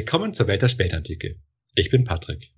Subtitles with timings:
[0.00, 1.42] Willkommen zur Welt der Spätantike.
[1.74, 2.54] Ich bin Patrick.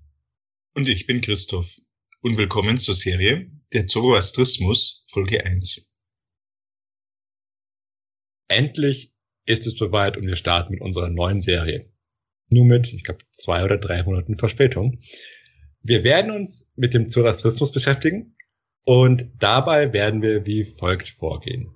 [0.75, 1.81] Und ich bin Christoph.
[2.21, 5.93] Und willkommen zur Serie Der Zoroastrismus, Folge 1.
[8.47, 9.13] Endlich
[9.45, 11.91] ist es soweit und wir starten mit unserer neuen Serie.
[12.49, 15.01] Nur mit, ich glaube, zwei oder drei Monaten Verspätung.
[15.81, 18.37] Wir werden uns mit dem Zoroastrismus beschäftigen
[18.85, 21.75] und dabei werden wir wie folgt vorgehen.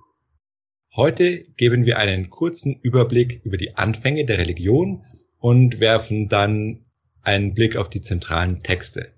[0.95, 5.03] Heute geben wir einen kurzen Überblick über die Anfänge der Religion
[5.39, 6.85] und werfen dann
[7.21, 9.13] einen Blick auf die zentralen Texte.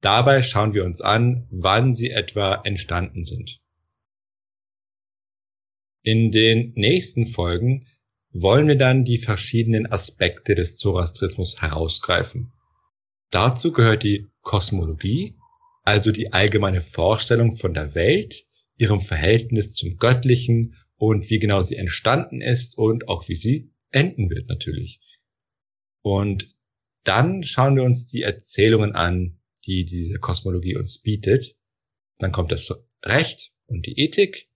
[0.00, 3.60] Dabei schauen wir uns an, wann sie etwa entstanden sind.
[6.02, 7.86] In den nächsten Folgen
[8.30, 12.52] wollen wir dann die verschiedenen Aspekte des Zoroastrismus herausgreifen.
[13.30, 15.34] Dazu gehört die Kosmologie,
[15.82, 18.44] also die allgemeine Vorstellung von der Welt,
[18.76, 24.28] ihrem Verhältnis zum Göttlichen und wie genau sie entstanden ist und auch wie sie enden
[24.30, 25.00] wird natürlich.
[26.04, 26.54] Und
[27.02, 31.56] dann schauen wir uns die Erzählungen an, die diese Kosmologie uns bietet.
[32.18, 34.50] Dann kommt das Recht und die Ethik,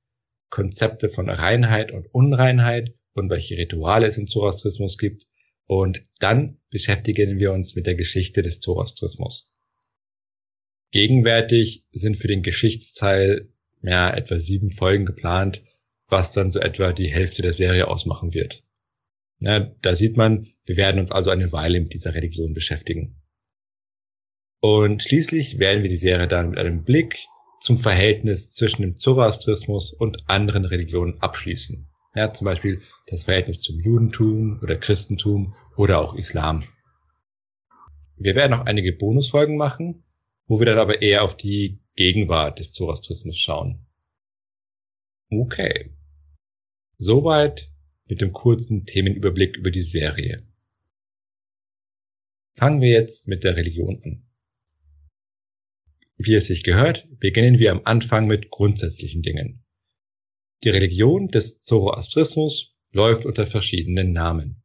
[0.51, 5.27] Konzepte von Reinheit und Unreinheit und welche Rituale es im Zoroastrismus gibt.
[5.65, 9.51] Und dann beschäftigen wir uns mit der Geschichte des Zoroastrismus.
[10.91, 13.49] Gegenwärtig sind für den Geschichtsteil
[13.81, 15.62] ja, etwa sieben Folgen geplant,
[16.09, 18.62] was dann so etwa die Hälfte der Serie ausmachen wird.
[19.41, 23.20] Ja, da sieht man, wir werden uns also eine Weile mit dieser Religion beschäftigen.
[24.61, 27.27] Und schließlich werden wir die Serie dann mit einem Blick
[27.61, 31.89] zum Verhältnis zwischen dem Zoroastrismus und anderen Religionen abschließen.
[32.14, 36.64] Ja, zum Beispiel das Verhältnis zum Judentum oder Christentum oder auch Islam.
[38.16, 40.03] Wir werden auch einige Bonusfolgen machen,
[40.47, 43.86] wo wir dann aber eher auf die Gegenwart des Zoroastrismus schauen.
[45.31, 45.94] Okay.
[46.97, 47.70] Soweit
[48.09, 50.43] mit dem kurzen Themenüberblick über die Serie.
[52.55, 54.25] Fangen wir jetzt mit der Religion an.
[56.16, 59.62] Wie es sich gehört, beginnen wir am Anfang mit grundsätzlichen Dingen.
[60.65, 64.65] Die Religion des Zoroastrismus läuft unter verschiedenen Namen.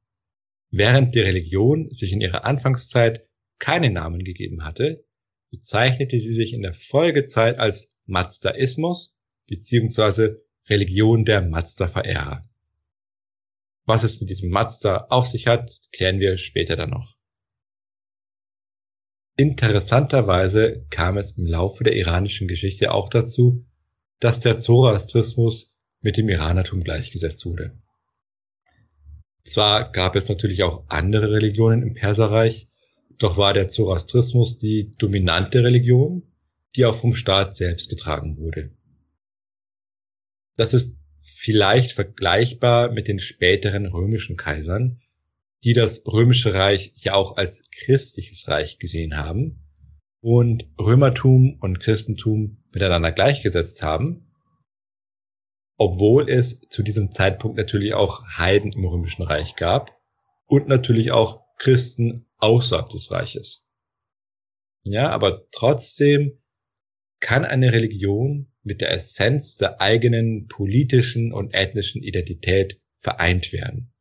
[0.72, 3.28] Während die Religion sich in ihrer Anfangszeit
[3.60, 5.06] keine Namen gegeben hatte,
[5.52, 10.38] bezeichnete sie sich in der Folgezeit als Mazdaismus bzw.
[10.68, 12.50] Religion der Mazda-Verehrer.
[13.86, 17.16] Was es mit diesem Mazda auf sich hat, klären wir später dann noch.
[19.36, 23.66] Interessanterweise kam es im Laufe der iranischen Geschichte auch dazu,
[24.20, 27.78] dass der Zoroastrismus mit dem Iranertum gleichgesetzt wurde.
[29.44, 32.70] Zwar gab es natürlich auch andere Religionen im Perserreich,
[33.18, 36.24] doch war der Zoroastrismus die dominante Religion,
[36.76, 38.72] die auch vom Staat selbst getragen wurde.
[40.56, 40.96] Das ist
[41.44, 45.02] vielleicht vergleichbar mit den späteren römischen Kaisern,
[45.66, 49.60] die das römische Reich ja auch als christliches Reich gesehen haben
[50.22, 54.32] und Römertum und Christentum miteinander gleichgesetzt haben,
[55.78, 60.00] obwohl es zu diesem Zeitpunkt natürlich auch Heiden im römischen Reich gab
[60.46, 63.68] und natürlich auch Christen außerhalb des Reiches.
[64.86, 66.42] Ja, aber trotzdem
[67.24, 73.94] kann eine Religion mit der Essenz der eigenen politischen und ethnischen Identität vereint werden.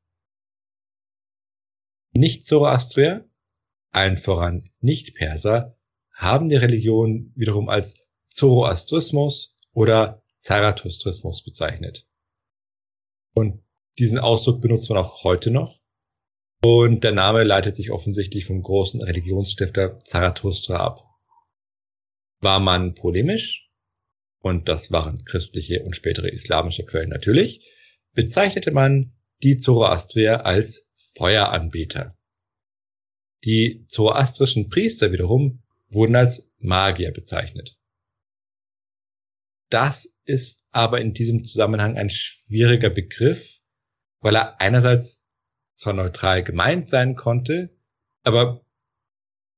[2.15, 3.31] Nicht-Zoroastrier,
[3.93, 5.78] allen voran Nicht-Perser,
[6.12, 12.09] haben die Religion wiederum als Zoroastrismus oder Zarathustrismus bezeichnet.
[13.34, 13.62] Und
[14.00, 15.81] diesen Ausdruck benutzt man auch heute noch.
[16.65, 21.12] Und der Name leitet sich offensichtlich vom großen Religionsstifter Zarathustra ab.
[22.43, 23.71] War man polemisch,
[24.41, 27.73] und das waren christliche und spätere islamische Quellen natürlich,
[28.15, 32.19] bezeichnete man die Zoroastrier als Feueranbeter.
[33.45, 37.77] Die zoroastrischen Priester wiederum wurden als Magier bezeichnet.
[39.71, 43.61] Das ist aber in diesem Zusammenhang ein schwieriger Begriff,
[44.21, 45.25] weil er einerseits
[45.75, 47.71] zwar neutral gemeint sein konnte,
[48.23, 48.65] aber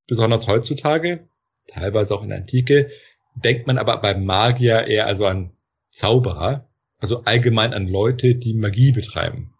[0.07, 1.29] besonders heutzutage
[1.67, 2.91] teilweise auch in Antike,
[3.35, 5.53] denkt man aber beim Magier eher also an
[5.91, 6.69] Zauberer,
[6.99, 9.55] also allgemein an Leute, die Magie betreiben.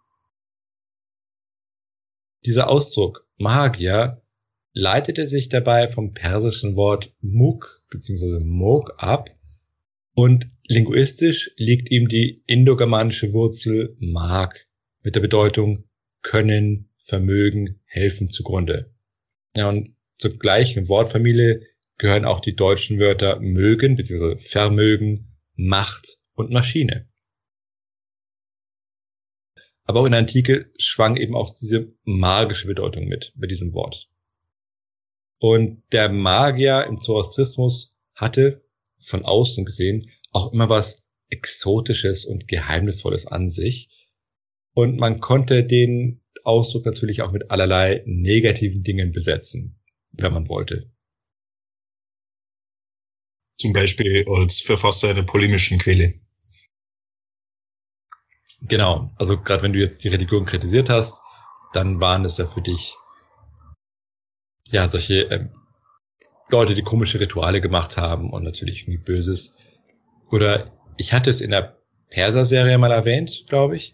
[2.45, 4.21] Dieser Ausdruck Magier
[4.73, 8.39] leitete sich dabei vom persischen Wort Muk bzw.
[8.39, 9.29] Mog ab
[10.13, 14.67] und linguistisch liegt ihm die indogermanische Wurzel mag
[15.01, 15.85] mit der Bedeutung
[16.21, 18.91] können, Vermögen, helfen zugrunde.
[19.55, 21.61] Ja, und zur gleichen Wortfamilie
[21.97, 24.37] gehören auch die deutschen Wörter mögen bzw.
[24.37, 27.07] Vermögen, Macht und Maschine.
[29.85, 34.09] aber auch in der Antike schwang eben auch diese magische Bedeutung mit, bei diesem Wort.
[35.37, 38.63] Und der Magier im Zoroastrismus hatte
[38.97, 44.09] von außen gesehen auch immer was Exotisches und Geheimnisvolles an sich.
[44.73, 49.79] Und man konnte den Ausdruck natürlich auch mit allerlei negativen Dingen besetzen,
[50.11, 50.91] wenn man wollte.
[53.57, 56.19] Zum Beispiel als Verfasser einer polemischen Quelle.
[58.61, 61.21] Genau, also gerade wenn du jetzt die Religion kritisiert hast,
[61.73, 62.95] dann waren es ja für dich
[64.67, 65.51] ja solche ähm,
[66.49, 69.57] Leute, die komische Rituale gemacht haben und natürlich irgendwie Böses.
[70.31, 71.77] Oder ich hatte es in der
[72.09, 73.93] Perser-Serie mal erwähnt, glaube ich,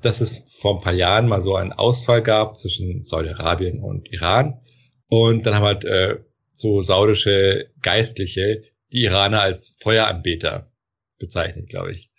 [0.00, 4.60] dass es vor ein paar Jahren mal so einen Ausfall gab zwischen Saudi-Arabien und Iran.
[5.08, 6.18] Und dann haben halt äh,
[6.52, 10.72] so saudische Geistliche die Iraner als Feueranbeter
[11.18, 12.10] bezeichnet, glaube ich.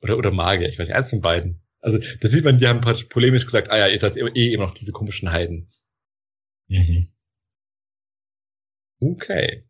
[0.00, 1.62] Oder, oder Magier, ich weiß nicht, eins von beiden.
[1.80, 4.66] Also da sieht man, die haben praktisch polemisch gesagt, ah ja, ihr seid eh immer
[4.66, 5.72] noch diese komischen Heiden.
[6.68, 7.12] Mhm.
[9.00, 9.68] Okay.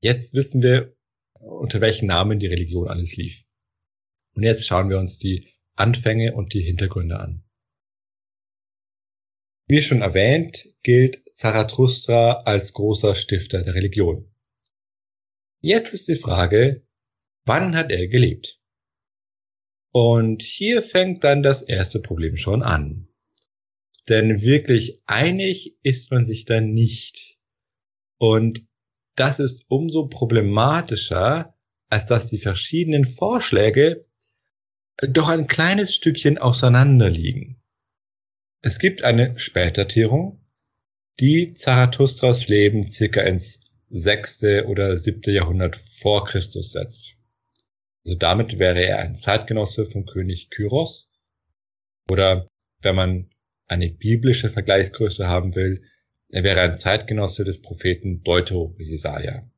[0.00, 0.96] Jetzt wissen wir,
[1.34, 3.44] unter welchen Namen die Religion alles lief.
[4.34, 7.44] Und jetzt schauen wir uns die Anfänge und die Hintergründe an.
[9.68, 14.31] Wie schon erwähnt, gilt Zarathustra als großer Stifter der Religion.
[15.64, 16.84] Jetzt ist die Frage,
[17.44, 18.60] wann hat er gelebt?
[19.92, 23.06] Und hier fängt dann das erste Problem schon an.
[24.08, 27.38] Denn wirklich einig ist man sich dann nicht.
[28.18, 28.66] Und
[29.14, 31.56] das ist umso problematischer,
[31.88, 34.04] als dass die verschiedenen Vorschläge
[34.96, 37.62] doch ein kleines Stückchen auseinander liegen.
[38.62, 40.44] Es gibt eine Spätdatierung,
[41.20, 43.60] die Zarathustras Leben circa ins
[43.92, 47.16] sechste oder siebte Jahrhundert vor Christus setzt.
[48.04, 51.10] Also damit wäre er ein Zeitgenosse vom König Kyros.
[52.10, 52.48] Oder
[52.80, 53.30] wenn man
[53.68, 55.82] eine biblische Vergleichsgröße haben will,
[56.30, 59.48] er wäre ein Zeitgenosse des Propheten Deutero Jesaja.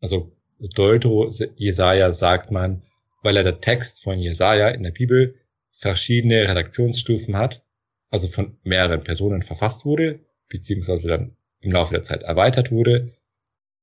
[0.00, 2.82] Also Deutero Jesaja sagt man,
[3.22, 5.36] weil er der Text von Jesaja in der Bibel
[5.72, 7.62] verschiedene Redaktionsstufen hat,
[8.10, 13.12] also von mehreren Personen verfasst wurde, beziehungsweise dann im Laufe der Zeit erweitert wurde.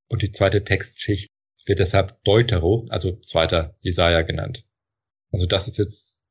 [0.08, 1.30] Und die zweite Textschicht
[1.66, 4.66] wird deshalb Deutero, also zweiter Jesaja genannt.
[5.32, 6.22] Also das ist jetzt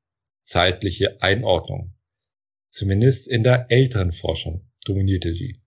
[0.44, 1.94] zeitliche Einordnung.
[2.70, 5.60] Zumindest in der älteren Forschung dominierte sie.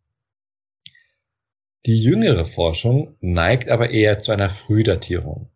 [1.85, 5.51] Die jüngere Forschung neigt aber eher zu einer Frühdatierung.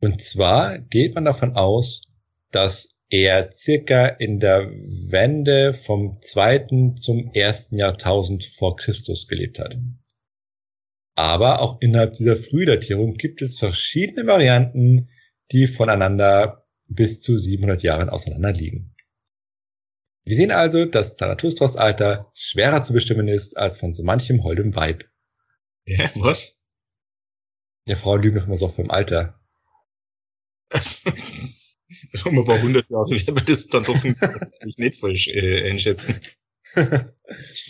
[0.00, 2.02] Und zwar geht man davon aus,
[2.50, 9.76] dass er circa in der Wende vom zweiten zum ersten Jahrtausend vor Christus gelebt hat.
[11.14, 15.08] Aber auch innerhalb dieser Frühdatierung gibt es verschiedene Varianten,
[15.52, 18.94] die voneinander bis zu 700 Jahren auseinander liegen.
[20.24, 24.74] Wir sehen also, dass Zarathustras Alter schwerer zu bestimmen ist als von so manchem holdem
[24.74, 25.04] Weib.
[25.84, 26.62] Ja, was?
[27.86, 29.40] Ja, Frauen lügen doch immer so oft beim Alter.
[32.12, 34.18] Also, um ein paar hundert Jahre werden wir das dann doch nicht,
[34.78, 36.20] nicht falsch äh, einschätzen.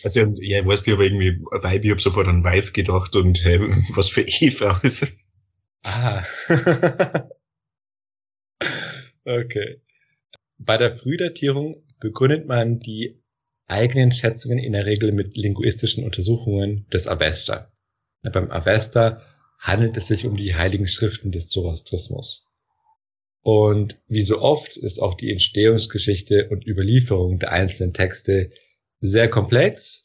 [0.02, 3.44] Also, ja, ich weiß nicht, aber irgendwie Weib, ich habe sofort an Weib gedacht und
[3.44, 3.60] hey,
[3.94, 5.06] was für Eva ist.
[5.82, 6.24] Ah.
[9.24, 9.80] okay.
[10.58, 13.20] Bei der Frühdatierung begründet man die
[13.66, 17.72] eigenen Schätzungen in der Regel mit linguistischen Untersuchungen des Avesta.
[18.22, 19.22] Beim Avesta
[19.58, 22.46] handelt es sich um die heiligen Schriften des Zoroastrismus.
[23.40, 28.50] Und wie so oft ist auch die Entstehungsgeschichte und Überlieferung der einzelnen Texte
[29.06, 30.04] sehr komplex,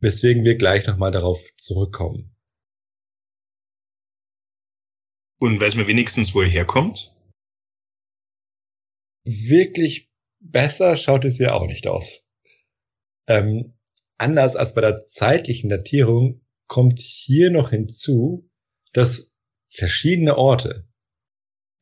[0.00, 2.36] weswegen wir gleich nochmal darauf zurückkommen.
[5.40, 7.16] Und weiß man wenigstens, wo er herkommt?
[9.24, 12.22] Wirklich besser schaut es ja auch nicht aus.
[13.26, 13.76] Ähm,
[14.18, 18.48] anders als bei der zeitlichen Datierung kommt hier noch hinzu,
[18.92, 19.32] dass
[19.68, 20.88] verschiedene Orte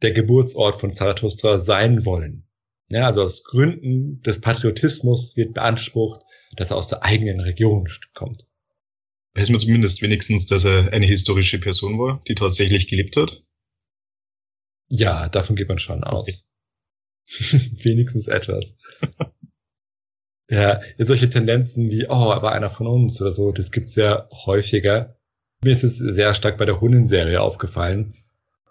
[0.00, 2.50] der Geburtsort von Zarathustra sein wollen.
[2.88, 6.23] Ja, also aus Gründen des Patriotismus wird beansprucht,
[6.57, 8.47] dass er aus der eigenen Region kommt.
[9.35, 13.42] Weiß man zumindest wenigstens, dass er eine historische Person war, die tatsächlich gelebt hat?
[14.88, 16.49] Ja, davon geht man schon aus.
[17.28, 18.76] wenigstens etwas.
[20.52, 24.28] Ja, solche Tendenzen wie, oh, er war einer von uns oder so, das gibt's ja
[24.33, 25.16] häufiger.
[25.62, 28.14] Mir ist es sehr stark bei der Hunden-Serie aufgefallen.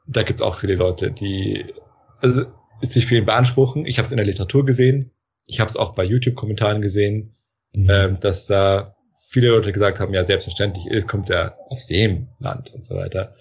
[0.06, 1.74] Da gibt's auch viele Leute, die
[2.20, 2.48] also,
[2.82, 3.86] sich für ihn beanspruchen.
[3.86, 5.12] Ich habe es in der Literatur gesehen.
[5.46, 7.34] Ich habe es auch bei YouTube-Kommentaren gesehen,
[7.76, 7.90] mhm.
[7.90, 8.96] ähm, dass da
[9.30, 13.36] viele Leute gesagt haben, ja, selbstverständlich kommt er aus dem Land und so weiter.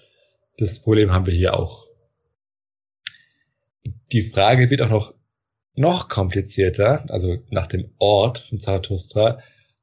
[0.57, 1.87] Das Problem haben wir hier auch.
[4.11, 5.13] Die Frage wird auch noch
[5.79, 9.41] noch komplizierter, also nach dem Ort von Zarathustra,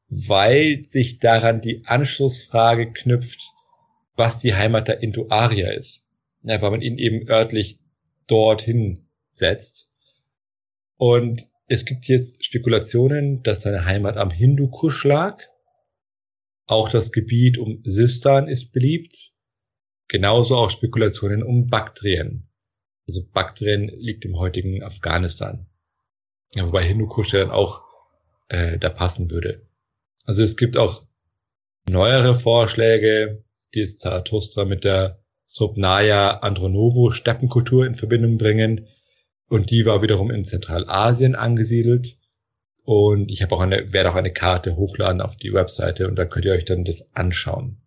[0.08, 3.40] weil sich daran die Anschlussfrage knüpft,
[4.14, 6.10] was die Heimat der Indo-Arier ist.
[6.42, 7.78] Ja, weil man ihn eben örtlich
[8.26, 9.90] dorthin setzt.
[10.96, 15.42] Und es gibt jetzt Spekulationen, dass seine Heimat am Hindukusch lag.
[16.66, 19.32] Auch das Gebiet um Sistan ist beliebt.
[20.08, 22.49] Genauso auch Spekulationen um Baktrien.
[23.08, 25.66] Also Baktrien liegt im heutigen Afghanistan.
[26.54, 27.82] Ja, wobei Hindukusch ja dann auch
[28.49, 29.68] äh, da passen würde.
[30.25, 31.02] Also es gibt auch
[31.88, 33.44] neuere Vorschläge,
[33.75, 38.88] die jetzt Zarathustra mit der Sopnaya Andronovo Steppenkultur in Verbindung bringen.
[39.48, 42.18] Und die war wiederum in Zentralasien angesiedelt.
[42.84, 46.24] Und ich habe auch eine, werde auch eine Karte hochladen auf die Webseite und da
[46.24, 47.82] könnt ihr euch dann das anschauen.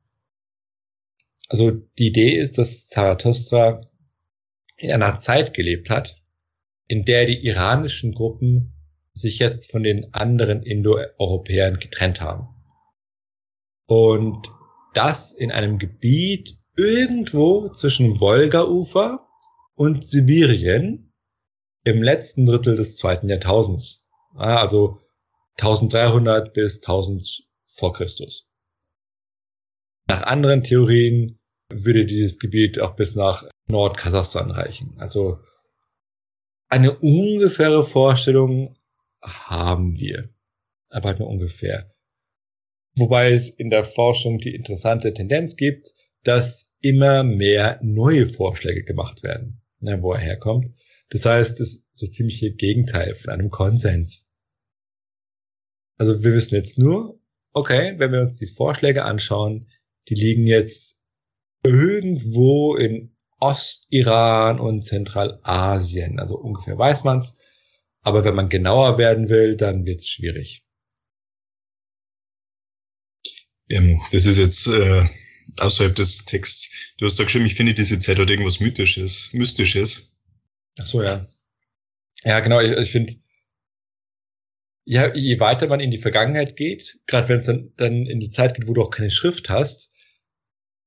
[1.48, 3.82] Also die Idee ist, dass Zarathustra
[4.78, 6.22] in einer Zeit gelebt hat,
[6.88, 8.74] in der die iranischen Gruppen
[9.14, 12.50] sich jetzt von den anderen Indoeuropäern getrennt haben.
[13.86, 14.50] Und
[14.94, 19.28] das in einem Gebiet irgendwo zwischen Wolgaufer
[19.76, 21.09] und Sibirien
[21.90, 24.08] im letzten Drittel des zweiten Jahrtausends.
[24.36, 25.00] Also
[25.58, 28.48] 1300 bis 1000 vor Christus.
[30.08, 31.40] Nach anderen Theorien
[31.72, 34.96] würde dieses Gebiet auch bis nach Nordkasachstan reichen.
[34.98, 35.40] Also
[36.68, 38.76] eine ungefähre Vorstellung
[39.22, 40.30] haben wir.
[40.90, 41.92] Aber halt nur ungefähr.
[42.98, 45.94] Wobei es in der Forschung die interessante Tendenz gibt,
[46.24, 50.74] dass immer mehr neue Vorschläge gemacht werden, ne, wo er herkommt.
[51.10, 54.30] Das heißt, das ist so ziemliche Gegenteil von einem Konsens.
[55.98, 57.20] Also wir wissen jetzt nur,
[57.52, 59.70] okay, wenn wir uns die Vorschläge anschauen,
[60.08, 61.02] die liegen jetzt
[61.64, 66.20] irgendwo in Ostiran und Zentralasien.
[66.20, 67.38] Also ungefähr weiß man's.
[68.02, 70.64] Aber wenn man genauer werden will, dann wird's schwierig.
[73.70, 75.06] Ähm, das ist jetzt äh,
[75.58, 76.72] außerhalb des Texts.
[76.98, 80.19] Du hast da geschrieben, ich finde diese Zeit hat irgendwas Mythisches, Mystisches.
[80.80, 81.28] Ach so, ja.
[82.24, 83.14] Ja, genau, ich, ich finde,
[84.86, 88.32] ja, je weiter man in die Vergangenheit geht, gerade wenn es dann, dann in die
[88.32, 89.94] Zeit geht, wo du auch keine Schrift hast,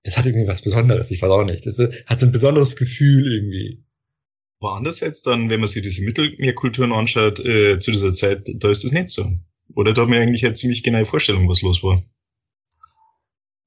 [0.02, 1.64] das hat irgendwie was Besonderes, ich weiß auch nicht.
[1.64, 3.84] Das hat so ein besonderes Gefühl irgendwie.
[4.58, 8.84] Aber andererseits dann, wenn man sich diese Mittelmeerkulturen anschaut, äh, zu dieser Zeit, da ist
[8.84, 9.24] das nicht so.
[9.74, 12.02] Oder da hat man eigentlich eine ziemlich genaue Vorstellung, was los war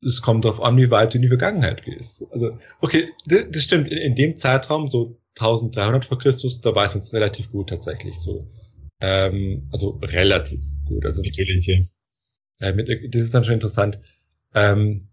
[0.06, 2.24] es kommt darauf an, wie weit du in die Vergangenheit gehst.
[2.32, 3.90] Also, okay, das stimmt.
[3.90, 8.18] In, in dem Zeitraum, so 1300 vor Christus, da weiß man es relativ gut tatsächlich
[8.20, 8.48] so.
[9.02, 11.06] Ähm, also relativ gut.
[11.06, 11.68] Also natürlich.
[11.68, 11.86] Ja.
[12.60, 14.00] Äh, mit, das ist dann schon interessant.
[14.54, 15.10] Ähm,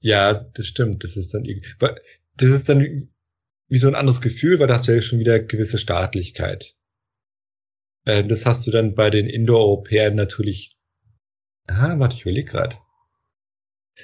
[0.00, 1.02] ja, das stimmt.
[1.04, 1.44] Das ist dann
[2.36, 3.08] das ist dann
[3.68, 6.76] wie so ein anderes Gefühl, weil da hast du ja schon wieder gewisse Staatlichkeit.
[8.04, 10.76] Äh, das hast du dann bei den Indoeuropäern natürlich.
[11.66, 12.76] Ah, warte, ich überlege gerade.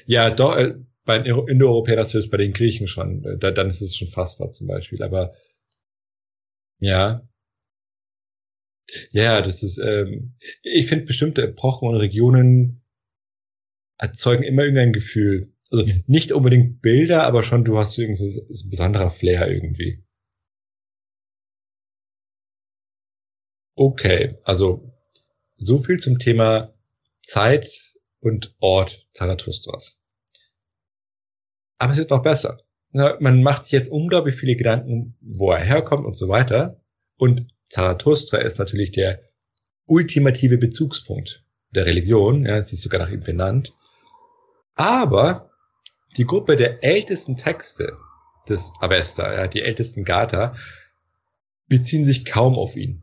[0.06, 3.24] Ja, doch, äh, bei den Indoeuropäern es bei den Griechen schon.
[3.24, 5.02] Äh, da, dann ist es schon Fassbar zum Beispiel.
[5.02, 5.32] Aber
[6.80, 7.22] ja.
[9.10, 12.82] Ja, das ist, ähm, ich finde bestimmte Epochen und Regionen
[13.98, 15.52] erzeugen immer irgendein Gefühl.
[15.70, 20.02] Also nicht unbedingt Bilder, aber schon du hast irgendwie so, so ein besonderer Flair irgendwie.
[23.76, 24.92] Okay, also
[25.56, 26.74] so viel zum Thema
[27.22, 30.01] Zeit und Ort Zarathustras.
[31.82, 32.60] Aber es wird noch besser.
[32.92, 36.80] Man macht sich jetzt unglaublich viele Gedanken, wo er herkommt und so weiter.
[37.16, 39.20] Und Zarathustra ist natürlich der
[39.86, 42.46] ultimative Bezugspunkt der Religion.
[42.46, 43.74] Ja, sie ist sogar nach ihm benannt.
[44.76, 45.50] Aber
[46.16, 47.96] die Gruppe der ältesten Texte
[48.48, 50.54] des Avesta, ja, die ältesten Gata,
[51.66, 53.02] beziehen sich kaum auf ihn.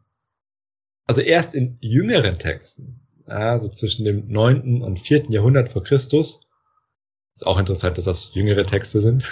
[1.06, 6.49] Also erst in jüngeren Texten, also zwischen dem neunten und vierten Jahrhundert vor Christus.
[7.40, 9.32] Ist auch interessant, dass das jüngere Texte sind.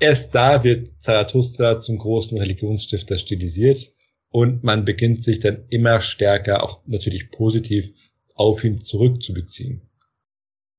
[0.00, 3.92] Erst da wird Zarathustra zum großen Religionsstifter stilisiert
[4.30, 7.92] und man beginnt sich dann immer stärker, auch natürlich positiv,
[8.34, 9.82] auf ihn zurückzubeziehen.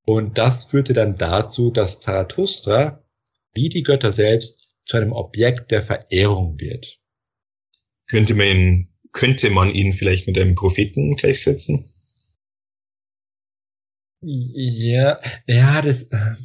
[0.06, 3.02] Und das führte dann dazu, dass Zarathustra,
[3.54, 7.00] wie die Götter selbst, zu einem Objekt der Verehrung wird.
[8.08, 11.95] Könnte man ihn könnte man ihn vielleicht mit einem Propheten gleichsetzen?
[14.28, 16.04] Ja, ja, das.
[16.12, 16.36] Äh,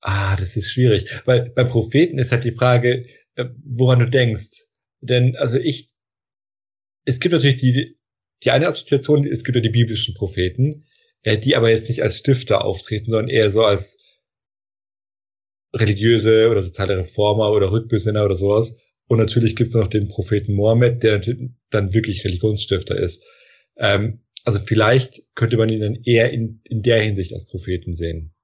[0.00, 4.66] ah, das ist schwierig, weil beim Propheten ist halt die Frage, äh, woran du denkst.
[5.00, 5.88] Denn also ich,
[7.04, 7.96] es gibt natürlich die
[8.44, 10.84] die eine Assoziation, es gibt ja die biblischen Propheten,
[11.22, 13.98] äh, die aber jetzt nicht als Stifter auftreten, sondern eher so als
[15.74, 18.76] religiöse oder soziale Reformer oder Rückbesinner oder sowas.
[19.08, 21.20] Und natürlich gibt es noch den Propheten Mohammed, der
[21.70, 23.24] dann wirklich Religionsstifter ist.
[23.76, 28.34] Ähm, also vielleicht könnte man ihn dann eher in, in der Hinsicht als Propheten sehen.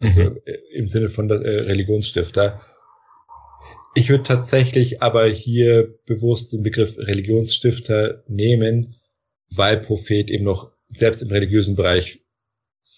[0.00, 0.40] Also mhm.
[0.44, 2.60] Äh, im Sinne von äh, Religionsstifter.
[3.94, 8.96] Ich würde tatsächlich aber hier bewusst den Begriff Religionsstifter nehmen,
[9.50, 12.20] weil Prophet eben noch selbst im religiösen Bereich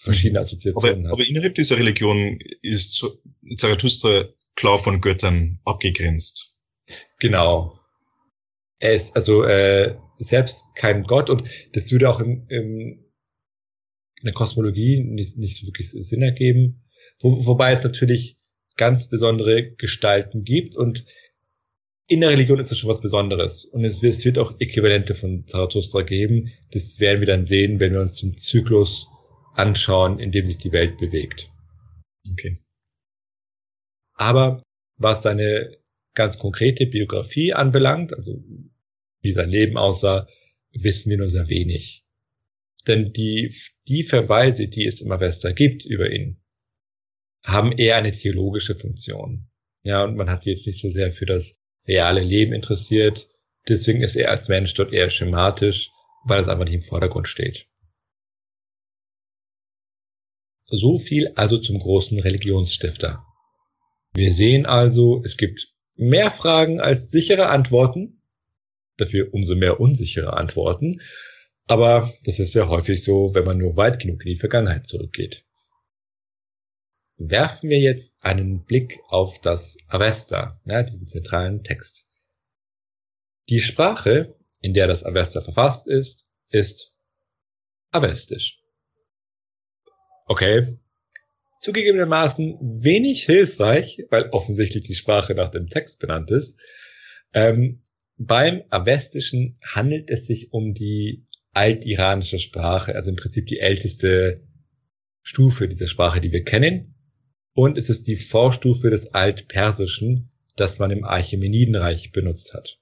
[0.00, 0.44] verschiedene mhm.
[0.44, 1.12] Assoziationen aber, hat.
[1.14, 3.04] Aber innerhalb dieser Religion ist
[3.56, 6.58] Zarathustra klar von Göttern abgegrenzt.
[7.18, 7.78] Genau.
[8.82, 13.04] Er ist also äh, selbst kein Gott und das würde auch im, im,
[14.16, 16.82] in der Kosmologie nicht, nicht so wirklich Sinn ergeben.
[17.20, 18.38] Wo, wobei es natürlich
[18.76, 21.04] ganz besondere Gestalten gibt und
[22.08, 23.66] in der Religion ist das schon was Besonderes.
[23.66, 26.50] Und es wird, es wird auch Äquivalente von Zarathustra geben.
[26.72, 29.06] Das werden wir dann sehen, wenn wir uns den Zyklus
[29.54, 31.52] anschauen, in dem sich die Welt bewegt.
[32.32, 32.58] Okay.
[34.14, 34.60] Aber
[34.96, 35.78] was seine
[36.14, 38.42] ganz konkrete Biografie anbelangt, also
[39.22, 40.28] wie sein Leben aussah,
[40.72, 42.04] wissen wir nur sehr wenig.
[42.86, 43.54] Denn die,
[43.88, 46.42] die Verweise, die es im Avesta gibt über ihn,
[47.42, 49.48] haben eher eine theologische Funktion.
[49.84, 53.28] Ja, und man hat sich jetzt nicht so sehr für das reale Leben interessiert.
[53.68, 55.90] Deswegen ist er als Mensch dort eher schematisch,
[56.24, 57.66] weil es einfach nicht im Vordergrund steht.
[60.66, 63.24] So viel also zum großen Religionsstifter.
[64.14, 68.21] Wir sehen also, es gibt mehr Fragen als sichere Antworten,
[69.04, 71.00] dafür umso mehr unsichere Antworten,
[71.66, 75.44] aber das ist ja häufig so, wenn man nur weit genug in die Vergangenheit zurückgeht.
[77.16, 82.08] Werfen wir jetzt einen Blick auf das Avesta, ja, diesen zentralen Text.
[83.48, 86.94] Die Sprache, in der das Avesta verfasst ist, ist
[87.90, 88.58] Avestisch.
[90.26, 90.78] Okay.
[91.60, 96.58] Zugegebenermaßen wenig hilfreich, weil offensichtlich die Sprache nach dem Text benannt ist.
[97.34, 97.82] Ähm,
[98.16, 104.42] beim Avestischen handelt es sich um die altiranische Sprache, also im Prinzip die älteste
[105.22, 106.94] Stufe dieser Sprache, die wir kennen.
[107.54, 112.78] Und es ist die Vorstufe des Altpersischen, das man im Archämenidenreich benutzt hat.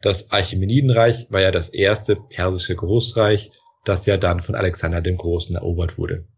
[0.00, 3.50] Das Archämenidenreich war ja das erste persische Großreich,
[3.84, 6.28] das ja dann von Alexander dem Großen erobert wurde.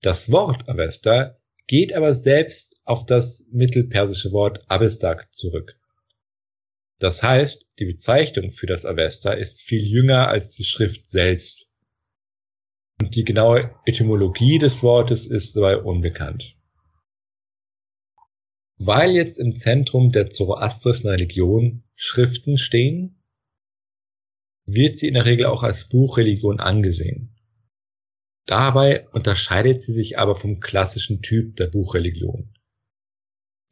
[0.00, 5.78] Das Wort Avesta geht aber selbst auf das mittelpersische Wort Avestak zurück.
[6.98, 11.70] Das heißt, die Bezeichnung für das Avesta ist viel jünger als die Schrift selbst.
[13.00, 16.56] Und die genaue Etymologie des Wortes ist dabei unbekannt.
[18.78, 23.22] Weil jetzt im Zentrum der zoroastrischen Religion Schriften stehen,
[24.64, 27.36] wird sie in der Regel auch als Buchreligion angesehen.
[28.46, 32.54] Dabei unterscheidet sie sich aber vom klassischen Typ der Buchreligion.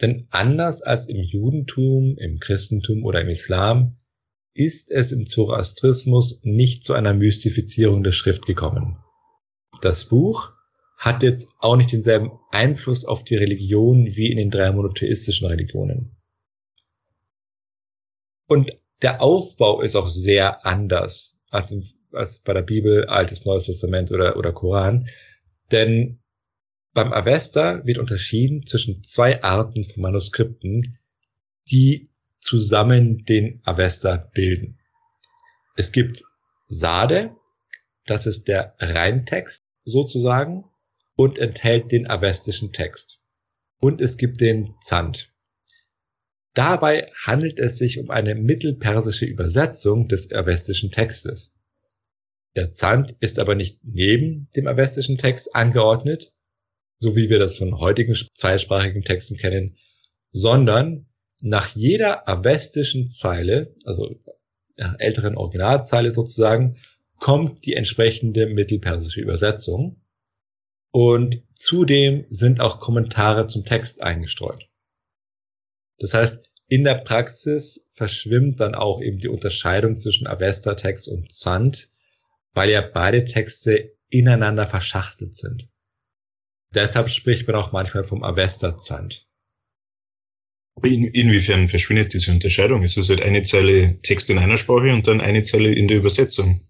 [0.01, 3.97] Denn anders als im Judentum, im Christentum oder im Islam
[4.55, 8.99] ist es im Zoroastrismus nicht zu einer Mystifizierung der Schrift gekommen.
[9.81, 10.53] Das Buch
[10.97, 16.17] hat jetzt auch nicht denselben Einfluss auf die Religion wie in den drei monotheistischen Religionen.
[18.49, 21.85] Und der Aufbau ist auch sehr anders als im
[22.17, 25.09] als bei der Bibel, Altes, Neues Testament oder, oder Koran.
[25.71, 26.19] Denn
[26.97, 30.97] beim Avesta wird unterschieden zwischen zwei Arten von Manuskripten,
[31.71, 32.09] die
[32.41, 34.79] zusammen den Avesta bilden.
[35.77, 36.25] Es gibt
[36.69, 37.37] Sade,
[38.07, 40.65] das ist der Reintext sozusagen
[41.17, 43.21] und enthält den avestischen Text.
[43.79, 45.35] Und es gibt den Zand.
[46.55, 51.53] Dabei handelt es sich um eine mittelpersische Übersetzung des avestischen Textes.
[52.55, 56.33] Der Zand ist aber nicht neben dem avestischen Text angeordnet,
[56.99, 59.77] so wie wir das von heutigen zweisprachigen Texten kennen,
[60.33, 61.07] sondern
[61.43, 64.17] nach jeder avestischen Zeile, also
[64.77, 66.77] älteren Originalzeile sozusagen,
[67.19, 70.03] kommt die entsprechende mittelpersische Übersetzung.
[70.91, 74.69] Und zudem sind auch Kommentare zum Text eingestreut.
[75.99, 81.91] Das heißt, in der Praxis verschwimmt dann auch eben die Unterscheidung zwischen Avesta-Text und Zand,
[82.53, 85.69] weil ja beide Texte ineinander verschachtelt sind.
[86.77, 89.27] Deshalb spricht man auch manchmal vom Avesta-Zand.
[90.83, 92.83] In, inwiefern verschwindet diese Unterscheidung?
[92.83, 95.97] Ist es halt eine Zeile Text in einer Sprache und dann eine Zeile in der
[95.97, 96.61] Übersetzung?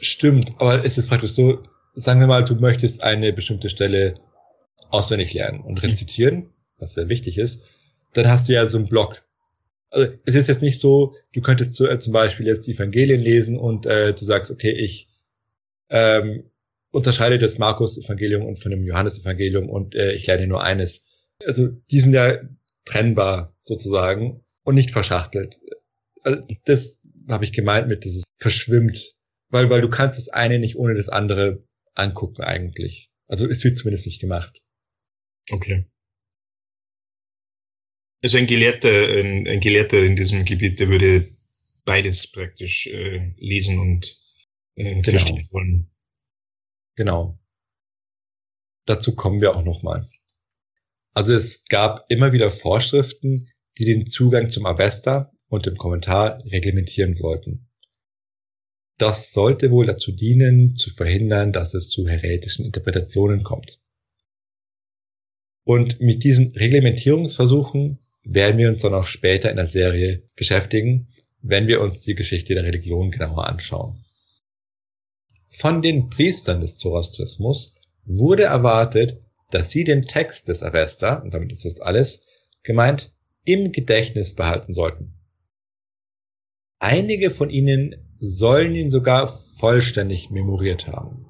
[0.00, 1.62] Stimmt, aber es ist praktisch so,
[1.94, 4.18] sagen wir mal, du möchtest eine bestimmte Stelle
[4.88, 7.62] auswendig lernen und rezitieren, was sehr wichtig ist,
[8.14, 9.22] dann hast du ja so einen Block
[9.92, 13.20] also es ist jetzt nicht so, du könntest zu, äh, zum Beispiel jetzt die Evangelien
[13.20, 15.08] lesen und äh, du sagst, okay, ich
[15.90, 16.50] ähm,
[16.92, 21.06] unterscheidet das Markus-Evangelium und von dem Johannes-Evangelium und äh, ich lerne nur eines.
[21.44, 22.38] Also die sind ja
[22.84, 25.60] trennbar sozusagen und nicht verschachtelt.
[26.22, 29.14] Also, das habe ich gemeint mit dieses verschwimmt,
[29.48, 33.10] weil weil du kannst das eine nicht ohne das andere angucken eigentlich.
[33.26, 34.60] Also es wird zumindest nicht gemacht.
[35.50, 35.86] Okay.
[38.22, 41.28] Also ein Gelehrter, ein, ein Gelehrter in diesem Gebiet, der würde
[41.84, 44.16] beides praktisch äh, lesen und
[44.76, 45.02] äh, Genau.
[45.02, 45.91] verstehen wollen.
[46.94, 47.38] Genau.
[48.86, 50.08] Dazu kommen wir auch nochmal.
[51.14, 57.20] Also es gab immer wieder Vorschriften, die den Zugang zum Avesta und dem Kommentar reglementieren
[57.20, 57.68] wollten.
[58.98, 63.80] Das sollte wohl dazu dienen, zu verhindern, dass es zu heretischen Interpretationen kommt.
[65.64, 71.08] Und mit diesen Reglementierungsversuchen werden wir uns dann auch später in der Serie beschäftigen,
[71.40, 74.04] wenn wir uns die Geschichte der Religion genauer anschauen.
[75.52, 81.52] Von den Priestern des Zoroastrismus wurde erwartet, dass sie den Text des Avesta, und damit
[81.52, 82.26] ist das alles
[82.62, 83.12] gemeint,
[83.44, 85.14] im Gedächtnis behalten sollten.
[86.78, 91.26] Einige von ihnen sollen ihn sogar vollständig memoriert haben.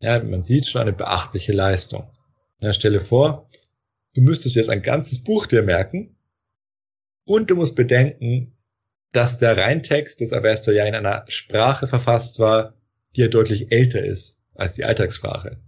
[0.00, 2.10] Ja, man sieht schon eine beachtliche Leistung.
[2.60, 3.50] Ja, stelle vor,
[4.14, 6.16] du müsstest jetzt ein ganzes Buch dir merken
[7.24, 8.56] und du musst bedenken,
[9.12, 12.77] dass der Reintext des Avesta ja in einer Sprache verfasst war,
[13.18, 15.60] die ja deutlich älter ist als die Alltagssprache.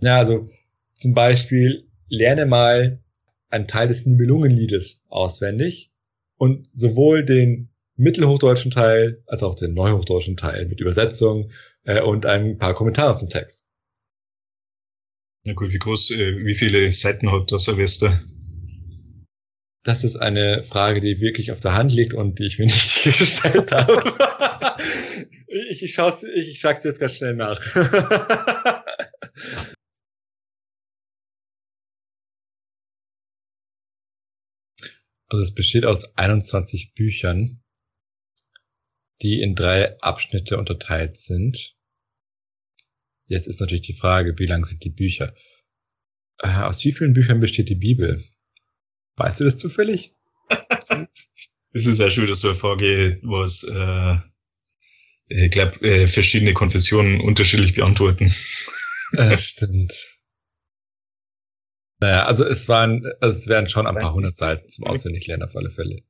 [0.00, 0.50] Ja, also
[0.94, 3.02] zum Beispiel lerne mal
[3.50, 5.92] einen Teil des Nibelungenliedes auswendig
[6.38, 11.50] und sowohl den mittelhochdeutschen Teil als auch den neuhochdeutschen Teil mit Übersetzung
[11.84, 13.66] äh, und ein paar Kommentare zum Text.
[15.44, 18.18] Na gut, wie groß, äh, wie viele Seiten hat das Silvester?
[19.84, 23.04] Das ist eine Frage, die wirklich auf der Hand liegt und die ich mir nicht
[23.04, 24.02] gestellt habe.
[25.46, 27.60] ich ich schaue ich, ich schlag's jetzt ganz schnell nach.
[35.28, 37.62] also es besteht aus 21 Büchern,
[39.20, 41.76] die in drei Abschnitte unterteilt sind.
[43.26, 45.34] Jetzt ist natürlich die Frage, wie lang sind die Bücher?
[46.38, 48.24] Äh, aus wie vielen Büchern besteht die Bibel?
[49.16, 50.14] Weißt du das zufällig?
[51.76, 54.16] Das ist ja schon wieder so eine Frage, was äh,
[55.26, 58.34] ich glaube, äh, verschiedene Konfessionen unterschiedlich beantworten.
[59.12, 59.92] Äh, stimmt.
[62.00, 65.54] Naja, also es waren, also es wären schon ein paar hundert Seiten zum Auswendiglernen auf
[65.54, 66.02] alle Fälle.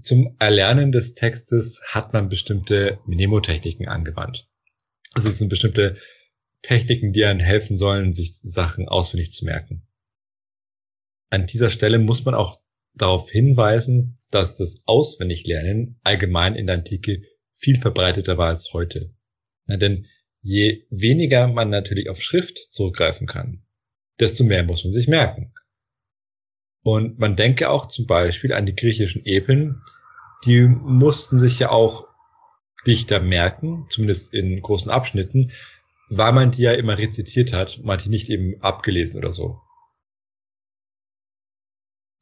[0.00, 4.46] Zum Erlernen des Textes hat man bestimmte Mnemotechniken angewandt.
[5.14, 5.96] Also es sind bestimmte
[6.62, 9.87] Techniken, die einem helfen sollen, sich Sachen auswendig zu merken.
[11.30, 12.60] An dieser Stelle muss man auch
[12.94, 17.22] darauf hinweisen, dass das Auswendiglernen allgemein in der Antike
[17.54, 19.14] viel verbreiteter war als heute.
[19.66, 20.06] Na, denn
[20.40, 23.62] je weniger man natürlich auf Schrift zurückgreifen kann,
[24.18, 25.52] desto mehr muss man sich merken.
[26.82, 29.80] Und man denke auch zum Beispiel an die griechischen Epen,
[30.44, 32.06] die mussten sich ja auch
[32.86, 35.52] dichter merken, zumindest in großen Abschnitten,
[36.08, 39.60] weil man die ja immer rezitiert hat, man hat die nicht eben abgelesen oder so.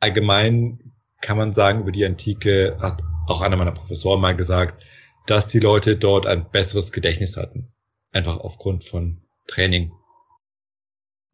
[0.06, 4.84] Allgemein kann man sagen, über die Antike hat auch einer meiner Professoren mal gesagt,
[5.26, 7.72] dass die Leute dort ein besseres Gedächtnis hatten.
[8.12, 9.90] Einfach aufgrund von Training.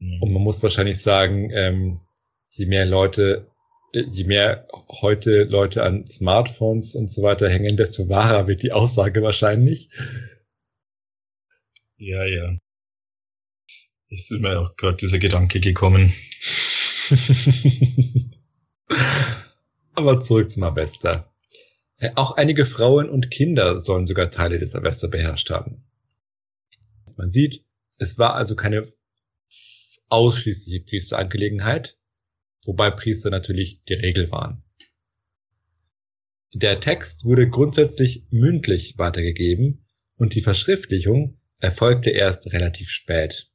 [0.01, 2.01] Und man muss wahrscheinlich sagen, ähm,
[2.49, 3.51] je mehr Leute,
[3.93, 9.23] je mehr heute Leute an Smartphones und so weiter hängen, desto wahrer wird die Aussage
[9.23, 9.91] wahrscheinlich.
[11.99, 12.57] Ja, ja.
[14.09, 16.15] Ist mir auch gerade dieser Gedanke gekommen.
[19.94, 21.33] Aber zurück zum Avesta.
[21.98, 25.85] Äh, Auch einige Frauen und Kinder sollen sogar Teile des Avesta beherrscht haben.
[27.16, 27.64] Man sieht,
[27.98, 28.87] es war also keine
[30.09, 31.96] ausschließliche Priesterangelegenheit,
[32.64, 34.62] wobei Priester natürlich die Regel waren.
[36.55, 43.50] Der Text wurde grundsätzlich mündlich weitergegeben und die Verschriftlichung erfolgte erst relativ spät.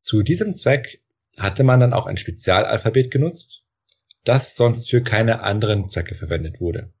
[0.00, 1.02] Zu diesem Zweck
[1.36, 3.62] hatte man dann auch ein Spezialalphabet genutzt,
[4.24, 6.92] das sonst für keine anderen Zwecke verwendet wurde.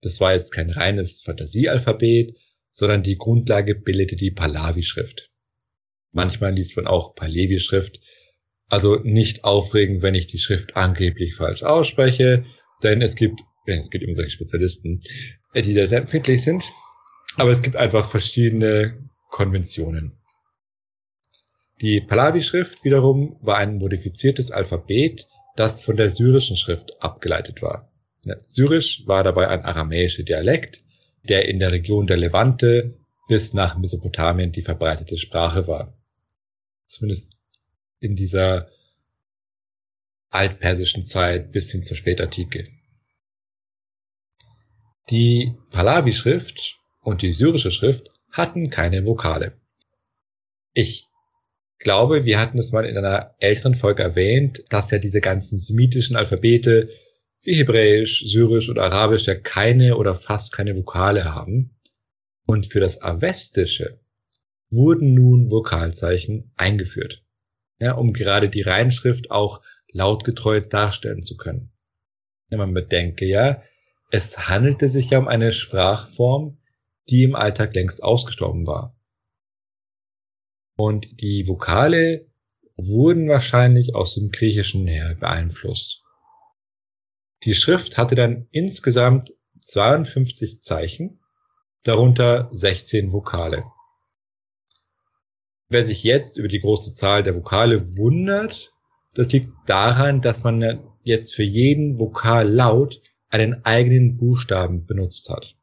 [0.00, 2.36] Das war jetzt kein reines Fantasiealphabet,
[2.72, 5.30] sondern die Grundlage bildete die Pahlavi-Schrift.
[6.10, 8.00] Manchmal liest man auch Pahlevi-Schrift,
[8.68, 12.44] also nicht aufregend, wenn ich die Schrift angeblich falsch ausspreche,
[12.82, 15.00] denn es gibt, es gibt immer solche Spezialisten,
[15.54, 16.64] die da sehr empfindlich sind,
[17.36, 20.18] aber es gibt einfach verschiedene Konventionen.
[21.80, 27.90] Die Pahlavi-Schrift wiederum war ein modifiziertes Alphabet, das von der syrischen Schrift abgeleitet war.
[28.46, 30.84] Syrisch war dabei ein aramäischer Dialekt,
[31.24, 35.96] der in der Region der Levante bis nach Mesopotamien die verbreitete Sprache war.
[36.86, 37.36] Zumindest
[38.00, 38.68] in dieser
[40.30, 42.68] altpersischen Zeit bis hin zur Spätantike.
[45.10, 49.60] Die Pahlavi-Schrift und die syrische Schrift hatten keine Vokale.
[50.72, 51.06] Ich
[51.82, 56.16] glaube, wir hatten es mal in einer älteren Folge erwähnt, dass ja diese ganzen semitischen
[56.16, 56.90] Alphabete
[57.42, 61.76] wie Hebräisch, Syrisch oder Arabisch ja keine oder fast keine Vokale haben.
[62.46, 64.00] Und für das Avestische
[64.70, 67.24] wurden nun Vokalzeichen eingeführt,
[67.80, 71.72] ja, um gerade die Reinschrift auch lautgetreu darstellen zu können.
[72.50, 73.62] Ja, man bedenke ja,
[74.10, 76.58] es handelte sich ja um eine Sprachform,
[77.08, 78.96] die im Alltag längst ausgestorben war.
[80.76, 82.26] Und die Vokale
[82.76, 86.02] wurden wahrscheinlich aus dem Griechischen her beeinflusst.
[87.44, 91.20] Die Schrift hatte dann insgesamt 52 Zeichen,
[91.82, 93.64] darunter 16 Vokale.
[95.68, 98.72] Wer sich jetzt über die große Zahl der Vokale wundert,
[99.14, 105.56] das liegt daran, dass man jetzt für jeden Vokallaut einen eigenen Buchstaben benutzt hat.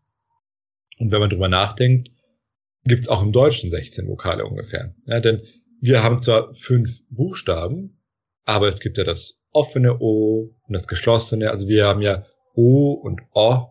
[0.97, 2.09] Und wenn man drüber nachdenkt,
[2.89, 4.93] gibt es auch im Deutschen 16 Vokale ungefähr.
[5.05, 5.41] Ja, denn
[5.79, 8.01] wir haben zwar fünf Buchstaben,
[8.43, 11.51] aber es gibt ja das offene O und das geschlossene.
[11.51, 13.67] Also wir haben ja O und O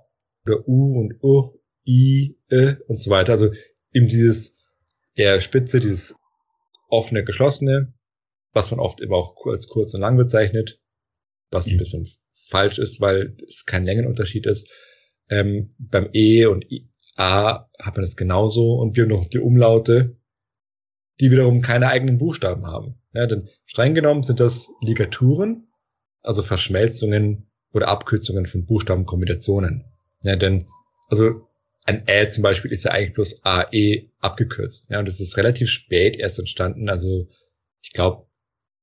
[0.47, 3.33] oder U und U, I, E und so weiter.
[3.33, 3.53] Also
[3.93, 4.57] eben dieses
[5.15, 6.17] eher spitze, dieses
[6.89, 7.93] offene, geschlossene,
[8.53, 10.81] was man oft immer auch als kurz und lang bezeichnet,
[11.51, 11.79] was ein mhm.
[11.79, 14.71] bisschen falsch ist, weil es kein Längenunterschied ist.
[15.29, 19.41] Ähm, beim E und I, A hat man das genauso und wir haben noch die
[19.41, 20.17] Umlaute,
[21.21, 22.95] die wiederum keine eigenen Buchstaben haben.
[23.13, 25.67] Ja, denn streng genommen sind das Ligaturen,
[26.23, 29.85] also Verschmelzungen oder Abkürzungen von Buchstabenkombinationen.
[30.23, 30.69] Ja, denn
[31.09, 31.49] also
[31.85, 34.89] ein Ä zum Beispiel ist ja eigentlich bloß AE abgekürzt.
[34.91, 37.27] Ja, und das ist relativ spät erst entstanden, also
[37.81, 38.27] ich glaube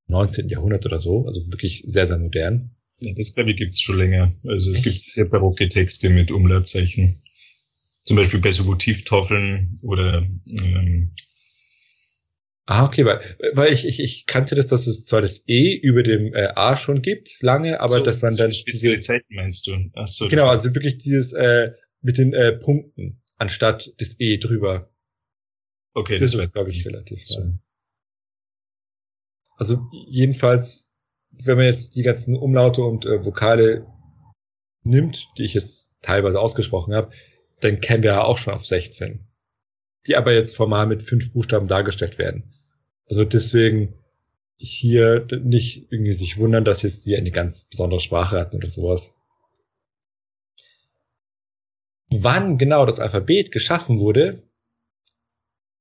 [0.07, 0.49] 19.
[0.49, 2.71] Jahrhundert oder so, also wirklich sehr, sehr modern.
[2.99, 4.33] Ja, das glaube ich gibt's schon länger.
[4.45, 7.21] Also es gibt sehr barocke Texte mit Umlautzeichen.
[8.05, 11.11] Zum Beispiel bei so Votivtafeln oder ähm,
[12.67, 13.21] Ah, okay, weil,
[13.53, 16.77] weil ich, ich, ich kannte das, dass es zwar das E über dem äh, A
[16.77, 18.51] schon gibt, lange, aber so, dass man dann.
[18.51, 19.91] Spezielle Zeiten meinst du?
[19.93, 24.89] Ach so, genau, also wirklich dieses äh, mit den äh, Punkten anstatt des E drüber.
[25.93, 27.53] Okay, das, das ist, glaube ich, relativ so.
[29.57, 30.89] Also jedenfalls,
[31.29, 33.85] wenn man jetzt die ganzen Umlaute und äh, Vokale
[34.83, 37.11] nimmt, die ich jetzt teilweise ausgesprochen habe,
[37.65, 39.27] dann kämen wir ja auch schon auf 16.
[40.07, 42.53] Die aber jetzt formal mit fünf Buchstaben dargestellt werden.
[43.09, 43.93] Also deswegen
[44.57, 49.17] hier nicht irgendwie sich wundern, dass jetzt die eine ganz besondere Sprache hatten oder sowas.
[52.09, 54.43] Wann genau das Alphabet geschaffen wurde,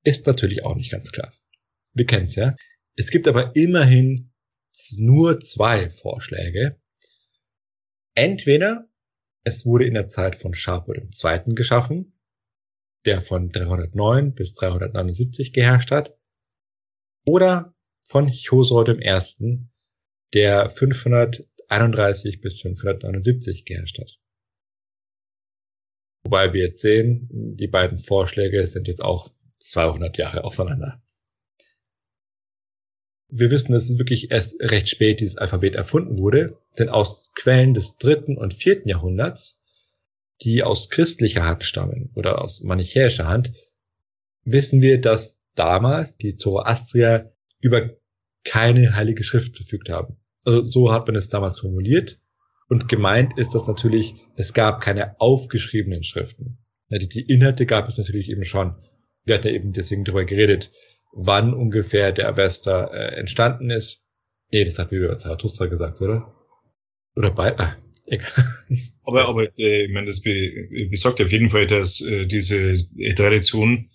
[0.03, 1.31] ist natürlich auch nicht ganz klar.
[1.93, 2.55] Wir kennen es ja.
[2.95, 4.31] Es gibt aber immerhin
[4.97, 6.79] nur zwei Vorschläge.
[8.13, 8.87] Entweder
[9.45, 11.55] es wurde in der Zeit von Sharpwood II.
[11.55, 12.19] geschaffen,
[13.05, 16.17] der von 309 bis 379 geherrscht hat,
[17.27, 17.73] oder
[18.07, 19.67] von Chosroed I.,
[20.33, 24.19] der 531 bis 579 geherrscht hat.
[26.23, 31.04] Wobei wir jetzt sehen, die beiden Vorschläge sind jetzt auch 200 Jahre auseinander.
[33.27, 37.73] Wir wissen, dass es wirklich erst recht spät dieses Alphabet erfunden wurde, denn aus Quellen
[37.73, 39.61] des dritten und vierten Jahrhunderts,
[40.41, 43.53] die aus christlicher Hand stammen oder aus manichäischer Hand,
[44.43, 47.89] wissen wir, dass damals die Zoroastrier über
[48.43, 50.17] keine heilige Schrift verfügt haben.
[50.43, 52.19] Also so hat man es damals formuliert.
[52.67, 56.57] Und gemeint ist das natürlich, es gab keine aufgeschriebenen Schriften.
[56.89, 58.75] Die Inhalte gab es natürlich eben schon.
[59.23, 60.71] Wir hatten ja eben deswegen darüber geredet,
[61.15, 64.03] wann ungefähr der Avesta äh, entstanden ist.
[64.51, 66.35] Nee, das hat wie über Zarathustra gesagt, oder?
[67.15, 68.55] Oder bei, ah, egal.
[69.07, 73.13] Aber, aber äh, ich meine, das be besagt auf jeden Fall, dass äh, diese äh,
[73.13, 73.91] Tradition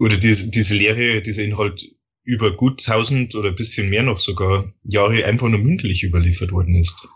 [0.00, 1.84] oder diese, diese Lehre, dieser Inhalt
[2.24, 7.08] über gut tausend oder bisschen mehr noch sogar Jahre einfach nur mündlich überliefert worden ist.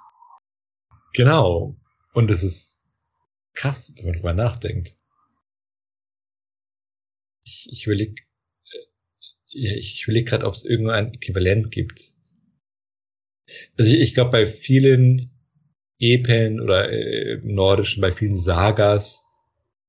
[1.14, 1.76] Genau.
[2.12, 2.78] Und es ist
[3.54, 4.96] krass, wenn man drüber nachdenkt.
[7.44, 8.14] Ich, ich überlege
[9.54, 12.14] ich überlege gerade, ob es irgendein Äquivalent gibt.
[13.76, 15.30] Also ich, ich glaube, bei vielen
[15.98, 19.24] Epen oder äh, Nordischen, bei vielen Sagas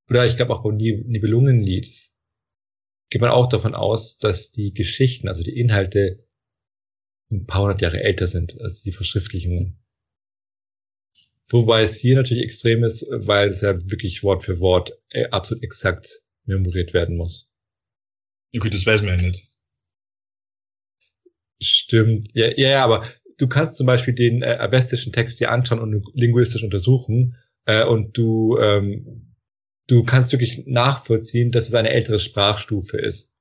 [0.09, 1.87] oder ich glaube auch beim Nibelungenlied
[3.09, 6.27] geht man auch davon aus, dass die Geschichten, also die Inhalte
[7.31, 9.79] ein paar hundert Jahre älter sind als die Verschriftlichungen.
[11.49, 15.63] Wobei es hier natürlich extrem ist, weil es ja wirklich Wort für Wort äh, absolut
[15.63, 17.51] exakt memoriert werden muss.
[18.55, 19.51] Okay, das weiß man ja nicht.
[21.61, 22.29] Stimmt.
[22.33, 23.05] Ja, ja, ja, aber
[23.37, 28.17] du kannst zum Beispiel den äh, avestischen Text dir anschauen und linguistisch untersuchen äh, und
[28.17, 29.33] du ähm,
[29.87, 33.31] du kannst wirklich nachvollziehen, dass es eine ältere Sprachstufe ist.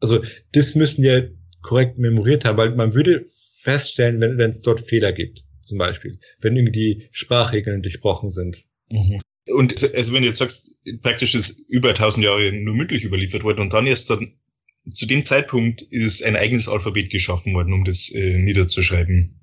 [0.00, 3.26] Also das müssen wir korrekt memoriert haben, weil man würde
[3.62, 8.64] feststellen, wenn wenn es dort Fehler gibt, zum Beispiel, wenn irgendwie die Sprachregeln durchbrochen sind.
[8.90, 9.18] Mhm.
[9.52, 13.60] Und also wenn du jetzt sagst, praktisch ist über 1000 Jahre nur mündlich überliefert worden
[13.60, 14.39] und dann erst dann
[14.88, 19.40] zu dem Zeitpunkt ist ein eigenes Alphabet geschaffen worden, um das äh, niederzuschreiben.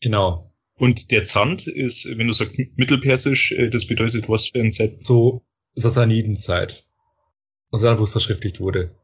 [0.00, 0.54] Genau.
[0.74, 5.04] Und der Zand ist, wenn du sagst Mittelpersisch, äh, das bedeutet was für ein Zeit?
[5.04, 5.42] So
[5.74, 6.86] Sassanidenzeit.
[7.70, 8.94] Also dann, wo es verschriftlicht wurde.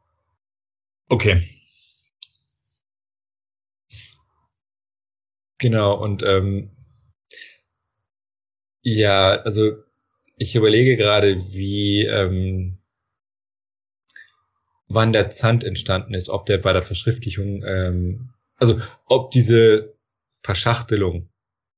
[1.09, 1.43] Okay.
[5.59, 6.71] Genau, und ähm,
[8.83, 9.73] ja, also
[10.37, 12.79] ich überlege gerade, wie ähm,
[14.89, 19.95] wann der Zand entstanden ist, ob der bei der Verschriftlichung, ähm, also ob diese
[20.43, 21.31] Verschachtelung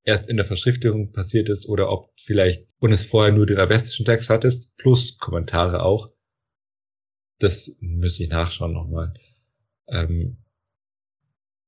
[0.03, 4.05] erst in der Verschriftlichung passiert ist oder ob vielleicht und es vorher nur den avestischen
[4.05, 6.11] Text hattest, plus Kommentare auch.
[7.39, 9.13] Das müsste ich nachschauen nochmal.
[9.87, 10.37] Ähm,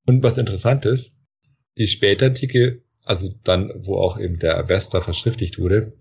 [0.06, 1.18] und was interessant ist,
[1.78, 5.98] die Spätantike, also dann, wo auch eben der Avesta verschriftlicht wurde,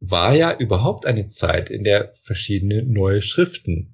[0.00, 3.91] war ja überhaupt eine Zeit, in der verschiedene neue Schriften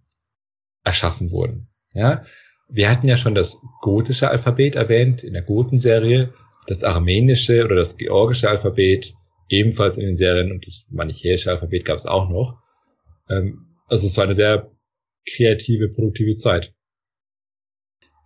[0.84, 1.68] erschaffen wurden.
[1.94, 2.24] Ja,
[2.68, 6.34] wir hatten ja schon das gotische Alphabet erwähnt in der Goten-Serie,
[6.66, 9.14] das armenische oder das georgische Alphabet
[9.48, 12.60] ebenfalls in den Serien und das manichäische Alphabet gab es auch noch.
[13.30, 14.70] Ähm, also es war eine sehr
[15.26, 16.74] kreative, produktive Zeit.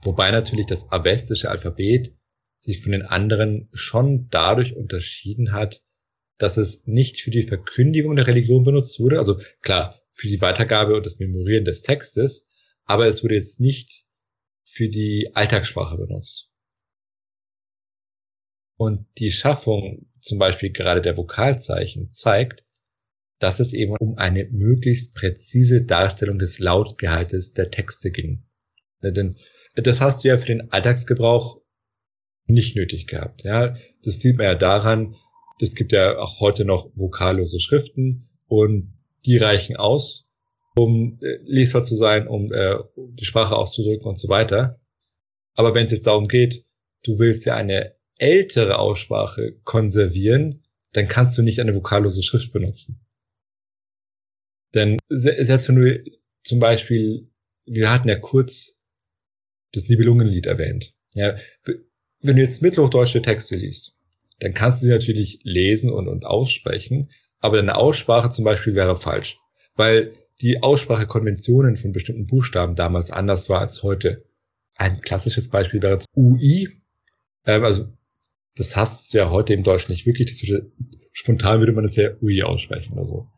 [0.03, 2.13] Wobei natürlich das avestische Alphabet
[2.59, 5.83] sich von den anderen schon dadurch unterschieden hat,
[6.39, 10.95] dass es nicht für die Verkündigung der Religion benutzt wurde, also klar, für die Weitergabe
[10.95, 12.49] und das Memorieren des Textes,
[12.85, 14.05] aber es wurde jetzt nicht
[14.65, 16.51] für die Alltagssprache benutzt.
[18.77, 22.65] Und die Schaffung zum Beispiel gerade der Vokalzeichen zeigt,
[23.39, 28.45] dass es eben um eine möglichst präzise Darstellung des Lautgehaltes der Texte ging.
[29.03, 29.37] Denn
[29.75, 31.61] das hast du ja für den Alltagsgebrauch
[32.47, 33.43] nicht nötig gehabt.
[33.43, 35.17] Ja, das sieht man ja daran,
[35.61, 38.93] es gibt ja auch heute noch vokallose Schriften und
[39.25, 40.29] die reichen aus,
[40.77, 44.81] um äh, lesbar zu sein, um äh, die Sprache auszudrücken und so weiter.
[45.55, 46.65] Aber wenn es jetzt darum geht,
[47.03, 53.01] du willst ja eine ältere Aussprache konservieren, dann kannst du nicht eine vokallose Schrift benutzen.
[54.75, 56.05] Denn selbst wenn du
[56.43, 57.31] zum Beispiel,
[57.67, 58.83] wir hatten ja kurz
[59.73, 60.95] das Nibelungenlied erwähnt.
[61.15, 61.37] Ja,
[62.21, 63.95] wenn du jetzt mittelhochdeutsche Texte liest,
[64.39, 67.11] dann kannst du sie natürlich lesen und, und aussprechen,
[67.43, 69.39] aber deine Aussprache zum Beispiel wäre falsch,
[69.77, 74.25] weil die Aussprachekonventionen von bestimmten Buchstaben damals anders war als heute.
[74.77, 76.81] Ein klassisches Beispiel wäre UI,
[77.45, 77.93] ähm, also
[78.57, 80.31] das hast du ja heute im Deutschen nicht wirklich.
[80.31, 80.63] Das
[81.13, 83.29] spontan würde man das ja UI aussprechen oder so.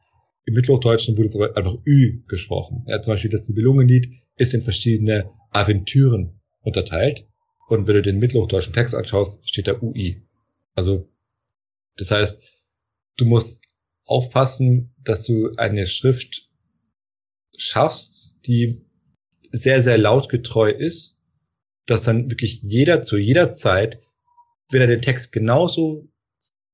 [0.46, 2.84] Im Mittelhochdeutschen wurde es aber einfach Ü gesprochen.
[2.86, 7.26] Ja, zum Beispiel das Nibelungenlied ist in verschiedene Aventüren unterteilt.
[7.68, 10.22] Und wenn du den mittelhochdeutschen Text anschaust, steht da UI.
[10.74, 11.08] Also,
[11.96, 12.42] das heißt,
[13.16, 13.63] du musst
[14.04, 16.50] aufpassen, dass du eine Schrift
[17.56, 18.84] schaffst, die
[19.52, 21.18] sehr, sehr lautgetreu ist,
[21.86, 24.02] dass dann wirklich jeder zu jeder Zeit,
[24.70, 26.08] wenn er den Text genauso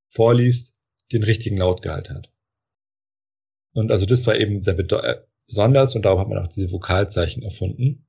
[0.09, 0.77] vorliest,
[1.12, 2.33] den richtigen Lautgehalt hat.
[3.73, 7.43] Und also das war eben sehr äh, besonders und darum hat man auch diese Vokalzeichen
[7.43, 8.07] erfunden,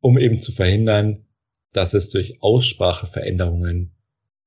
[0.00, 1.26] um eben zu verhindern,
[1.72, 3.97] dass es durch Ausspracheveränderungen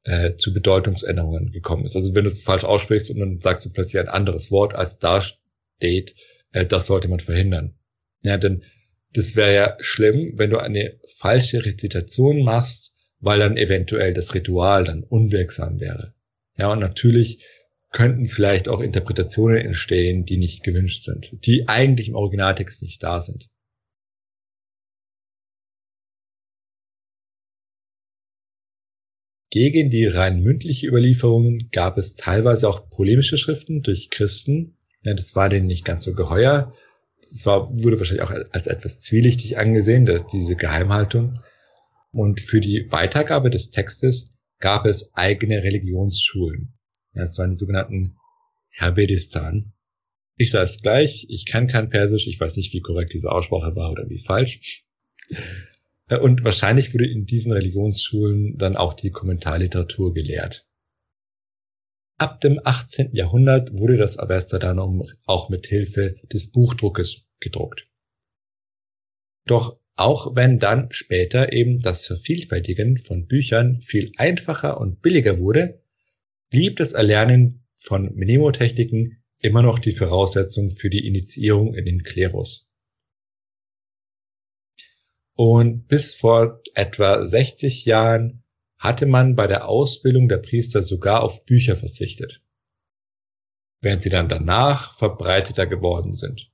[0.03, 1.95] äh, zu Bedeutungsänderungen gekommen ist.
[1.95, 4.99] Also wenn du es falsch aussprichst und dann sagst du plötzlich ein anderes Wort, als
[4.99, 6.15] da steht,
[6.51, 7.75] äh, das sollte man verhindern.
[8.23, 8.63] Ja, denn
[9.13, 14.85] das wäre ja schlimm, wenn du eine falsche Rezitation machst, weil dann eventuell das Ritual
[14.85, 16.13] dann unwirksam wäre.
[16.57, 17.45] Ja, und natürlich
[17.91, 23.21] könnten vielleicht auch Interpretationen entstehen, die nicht gewünscht sind, die eigentlich im Originaltext nicht da
[23.21, 23.49] sind.
[29.52, 34.77] Gegen die rein mündliche Überlieferungen gab es teilweise auch polemische Schriften durch Christen.
[35.04, 36.73] Das war denen nicht ganz so geheuer.
[37.21, 41.41] Das war, wurde wahrscheinlich auch als etwas zwielichtig angesehen, diese Geheimhaltung.
[42.13, 46.73] Und für die Weitergabe des Textes gab es eigene Religionsschulen.
[47.13, 48.15] Das waren die sogenannten
[48.69, 49.73] Herbedistan.
[50.37, 53.75] Ich sage es gleich, ich kann kein Persisch, ich weiß nicht, wie korrekt diese Aussprache
[53.75, 54.85] war oder wie falsch.
[56.12, 60.67] Äh, und wahrscheinlich wurde in diesen Religionsschulen dann auch die Kommentarliteratur gelehrt.
[62.17, 63.15] ab dem 18.
[63.15, 67.87] Jahrhundert wurde das Avesta dann auch mit Hilfe des Buchdruckes gedruckt.
[69.47, 75.81] Doch auch wenn dann später eben das Vervielfältigen von Büchern viel einfacher und billiger wurde,
[76.51, 82.71] blieb das Erlernen von Mnemotechniken immer noch die Voraussetzung für die Initiierung in den Klerus.
[85.44, 88.44] Und bis vor etwa 60 Jahren
[88.77, 92.44] hatte man bei der Ausbildung der Priester sogar auf Bücher verzichtet,
[93.81, 96.52] während sie dann danach verbreiteter geworden sind.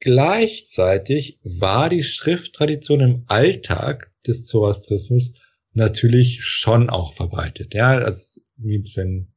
[0.00, 5.34] Gleichzeitig war die Schrifttradition im Alltag des Zoroastrismus
[5.72, 7.74] natürlich schon auch verbreitet.
[7.74, 9.32] Ja, das ist ein bisschen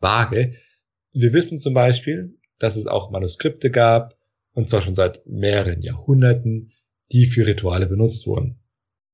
[0.00, 0.54] vage.
[1.14, 4.13] Wir wissen zum Beispiel, dass es auch Manuskripte gab,
[4.54, 6.72] und zwar schon seit mehreren Jahrhunderten,
[7.12, 8.60] die für Rituale benutzt wurden.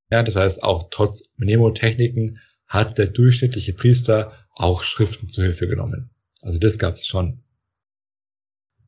[0.09, 6.11] Ja, das heißt, auch trotz Mnemotechniken hat der durchschnittliche Priester auch Schriften zu Hilfe genommen.
[6.41, 7.43] Also das gab es schon.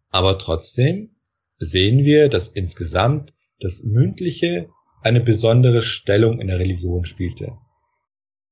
[0.09, 1.15] Aber trotzdem
[1.59, 4.69] sehen wir, dass insgesamt das Mündliche
[5.01, 7.57] eine besondere Stellung in der Religion spielte.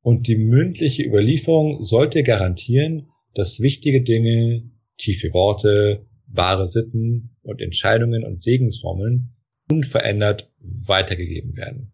[0.01, 8.23] Und die mündliche Überlieferung sollte garantieren, dass wichtige Dinge, tiefe Worte, wahre Sitten und Entscheidungen
[8.23, 9.33] und Segensformeln
[9.69, 11.93] unverändert weitergegeben werden.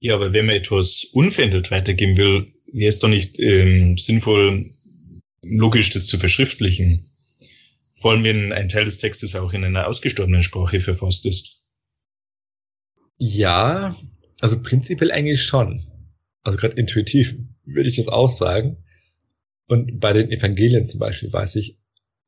[0.00, 4.70] Ja, aber wenn man etwas unverändert weitergeben will, wäre es doch nicht ähm, sinnvoll,
[5.42, 7.10] logisch das zu verschriftlichen.
[7.94, 11.66] Vor allem, wenn ein Teil des Textes auch in einer ausgestorbenen Sprache verfasst ist.
[13.18, 13.96] Ja,
[14.40, 15.84] also prinzipiell eigentlich schon.
[16.42, 18.84] Also gerade intuitiv würde ich das auch sagen.
[19.66, 21.78] Und bei den Evangelien zum Beispiel weiß ich,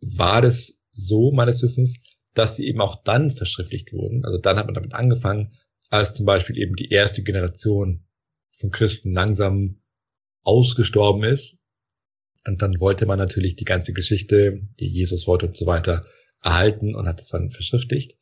[0.01, 1.98] war das so meines Wissens,
[2.34, 4.24] dass sie eben auch dann verschriftlicht wurden.
[4.24, 5.53] Also dann hat man damit angefangen,
[5.88, 8.07] als zum Beispiel eben die erste Generation
[8.53, 9.82] von Christen langsam
[10.42, 11.59] ausgestorben ist.
[12.46, 16.07] Und dann wollte man natürlich die ganze Geschichte, die Jesus wollte und so weiter,
[16.42, 18.16] erhalten und hat das dann verschriftlicht.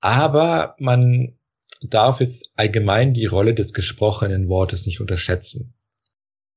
[0.00, 1.38] Aber man
[1.82, 5.74] darf jetzt allgemein die Rolle des gesprochenen Wortes nicht unterschätzen.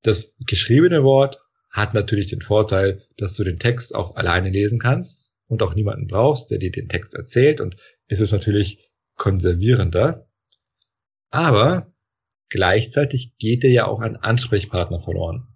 [0.01, 1.39] Das geschriebene Wort
[1.75, 6.07] hat natürlich den Vorteil, dass du den Text auch alleine lesen kannst und auch niemanden
[6.07, 7.75] brauchst, der dir den Text erzählt und
[8.07, 10.29] ist es natürlich konservierender.
[11.31, 11.93] Aber
[12.47, 15.49] gleichzeitig geht dir ja auch ein Ansprechpartner verloren.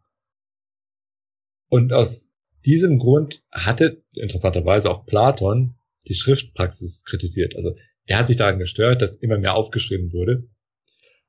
[1.70, 2.32] Und aus
[2.66, 5.76] diesem Grund hatte interessanterweise auch Platon
[6.10, 7.56] die Schriftpraxis kritisiert.
[7.56, 10.50] Also er hat sich daran gestört, dass immer mehr aufgeschrieben wurde.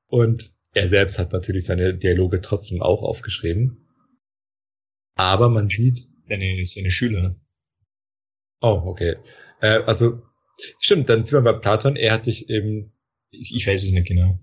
[0.07, 3.86] Und er selbst hat natürlich seine Dialoge trotzdem auch aufgeschrieben.
[5.21, 6.09] Aber man sieht.
[6.23, 7.37] Seine, seine Schüler.
[8.62, 9.16] Oh, okay.
[9.61, 10.23] Äh, also,
[10.79, 11.97] stimmt, dann sind wir bei Platon.
[11.97, 12.95] Er hat sich eben.
[13.31, 14.39] Ich, ich weiß es nicht genau.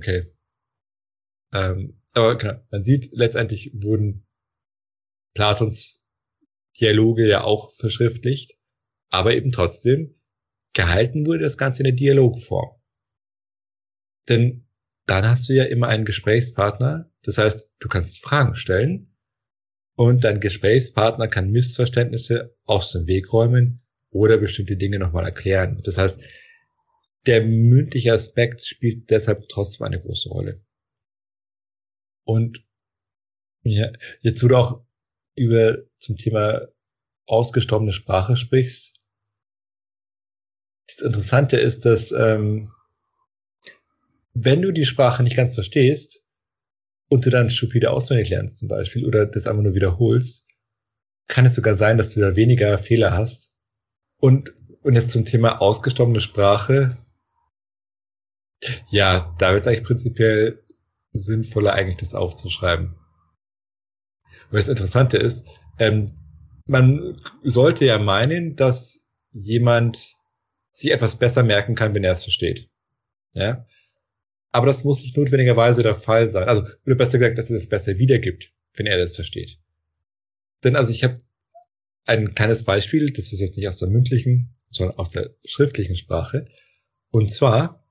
[0.00, 0.32] Okay.
[1.52, 4.26] Ähm, aber genau, man sieht, letztendlich wurden
[5.34, 6.04] Platons
[6.80, 8.54] Dialoge ja auch verschriftlicht,
[9.10, 10.20] aber eben trotzdem
[10.72, 12.80] gehalten wurde das Ganze in der Dialogform.
[14.28, 14.68] Denn
[15.06, 19.14] dann hast du ja immer einen Gesprächspartner, das heißt, du kannst Fragen stellen
[19.96, 25.82] und dein Gesprächspartner kann Missverständnisse aus dem Weg räumen oder bestimmte Dinge nochmal erklären.
[25.84, 26.22] Das heißt,
[27.26, 30.64] der mündliche Aspekt spielt deshalb trotzdem eine große Rolle.
[32.24, 32.64] Und
[33.62, 34.86] ja, jetzt, wo du auch
[35.34, 36.68] über zum Thema
[37.26, 39.02] ausgestorbene Sprache sprichst,
[40.86, 42.72] das Interessante ist, dass ähm,
[44.32, 46.24] wenn du die Sprache nicht ganz verstehst
[47.08, 50.46] und du dann stupide auswendig lernst zum Beispiel oder das einfach nur wiederholst,
[51.26, 53.54] kann es sogar sein, dass du da weniger Fehler hast.
[54.18, 56.96] Und, und jetzt zum Thema ausgestorbene Sprache.
[58.90, 60.64] Ja, da wird es eigentlich prinzipiell
[61.12, 62.96] sinnvoller, eigentlich das aufzuschreiben.
[64.50, 65.46] Weil das Interessante ist,
[65.78, 66.06] ähm,
[66.66, 70.16] man sollte ja meinen, dass jemand
[70.70, 72.68] sich etwas besser merken kann, wenn er es versteht.
[73.32, 73.66] Ja?
[74.52, 76.48] Aber das muss nicht notwendigerweise der Fall sein.
[76.48, 79.58] Also, oder besser gesagt, dass es es besser wiedergibt, wenn er das versteht.
[80.64, 81.20] Denn also ich habe
[82.06, 86.46] ein kleines Beispiel, das ist jetzt nicht aus der mündlichen, sondern aus der schriftlichen Sprache.
[87.10, 87.84] Und zwar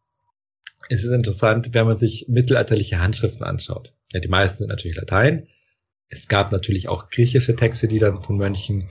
[0.89, 3.93] ist es interessant, wenn man sich mittelalterliche Handschriften anschaut.
[4.11, 5.47] Ja, die meisten sind natürlich Latein.
[6.09, 8.89] Es gab natürlich auch griechische Texte, die dann von Mönchen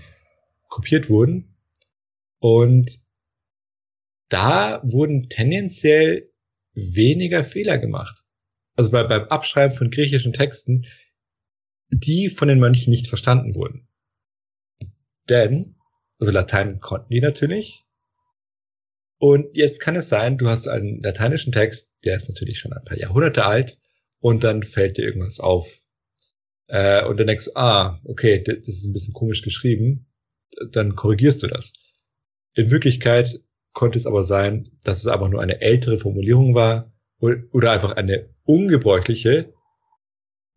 [0.68, 1.56] kopiert wurden.
[2.38, 3.00] Und
[4.28, 6.30] da wurden tendenziell
[6.76, 8.24] weniger Fehler gemacht.
[8.76, 10.86] Also bei, beim Abschreiben von griechischen Texten,
[11.90, 13.88] die von den Mönchen nicht verstanden wurden.
[15.28, 15.74] Denn,
[16.20, 17.84] also Latein konnten die natürlich,
[19.18, 22.84] Und jetzt kann es sein, du hast einen lateinischen Text, der ist natürlich schon ein
[22.84, 23.78] paar Jahrhunderte alt,
[24.20, 25.80] und dann fällt dir irgendwas auf.
[26.68, 30.06] Äh, und dann denkst du, ah, okay, das ist ein bisschen komisch geschrieben,
[30.70, 31.72] dann korrigierst du das.
[32.54, 33.40] In Wirklichkeit
[33.76, 38.30] konnte es aber sein, dass es aber nur eine ältere Formulierung war oder einfach eine
[38.44, 39.52] ungebräuchliche.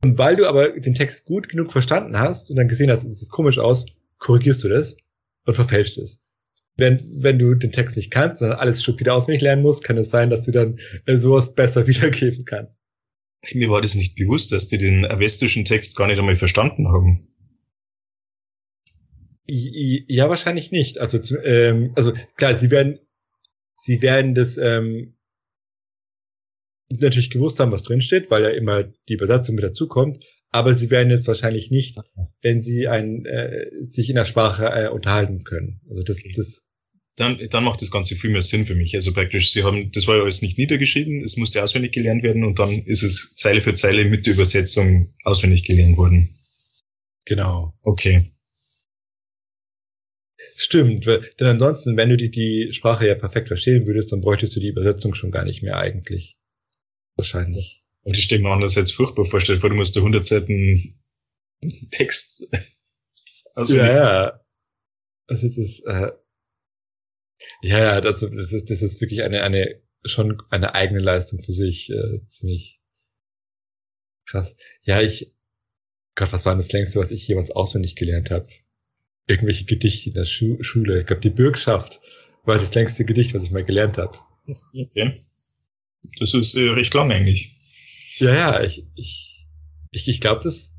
[0.02, 3.20] Und weil du aber den Text gut genug verstanden hast und dann gesehen hast, es
[3.20, 3.88] sieht komisch aus,
[4.20, 4.96] korrigierst du das
[5.46, 6.22] und verfälscht es.
[6.78, 10.10] Wenn, wenn du den Text nicht kannst, sondern alles stupide auswendig lernen musst, kann es
[10.10, 12.82] sein, dass du dann äh, sowas besser wiedergeben kannst.
[13.54, 17.28] Mir war das nicht bewusst, dass die den avestischen Text gar nicht einmal verstanden haben.
[19.46, 21.00] Ja, wahrscheinlich nicht.
[21.00, 23.00] Also, ähm, also klar, sie werden,
[23.80, 25.16] sie werden das ähm,
[26.92, 30.24] natürlich gewusst haben, was drinsteht, weil ja immer die Übersetzung mit dazukommt.
[30.52, 31.98] Aber sie werden jetzt wahrscheinlich nicht,
[32.42, 35.82] wenn sie ein, äh, sich in der Sprache äh, unterhalten können.
[35.88, 36.34] Also das, okay.
[36.36, 36.66] das
[37.16, 38.96] dann, dann macht das Ganze viel mehr Sinn für mich.
[38.96, 42.44] Also praktisch, sie haben, das war ja alles nicht niedergeschrieben, es musste auswendig gelernt werden
[42.46, 46.30] und dann ist es Zeile für Zeile mit der Übersetzung auswendig gelernt worden.
[47.26, 47.74] Genau.
[47.84, 48.32] Okay.
[50.62, 54.60] Stimmt, denn ansonsten, wenn du die, die Sprache ja perfekt verstehen würdest, dann bräuchtest du
[54.60, 56.38] die Übersetzung schon gar nicht mehr eigentlich.
[57.16, 57.86] Wahrscheinlich.
[58.04, 61.00] Und ich stelle mir andererseits furchtbar vor, stell dir vor, du musst da 100 Seiten
[61.92, 62.50] Text
[63.56, 63.86] auswendig.
[63.86, 64.46] Ja, ja.
[65.28, 66.12] Also das ist, äh,
[67.62, 71.54] ja, ja, das, das, ist, das ist wirklich eine, eine, schon eine eigene Leistung für
[71.54, 72.82] sich, äh, ziemlich
[74.26, 74.58] krass.
[74.82, 75.32] Ja, ich,
[76.16, 78.50] Gott, was war denn das längste, was ich jemals auswendig gelernt habe?
[79.30, 81.02] Irgendwelche Gedichte in der Schu Schule.
[81.02, 82.02] Ich glaube, die Bürgschaft
[82.46, 84.18] war das längste Gedicht, was ich mal gelernt habe.
[84.74, 85.22] Okay.
[86.18, 87.56] Das ist äh, recht lang eigentlich.
[88.18, 89.46] Ja, ja, ich, ich,
[89.92, 90.74] ich, ich glaube, das,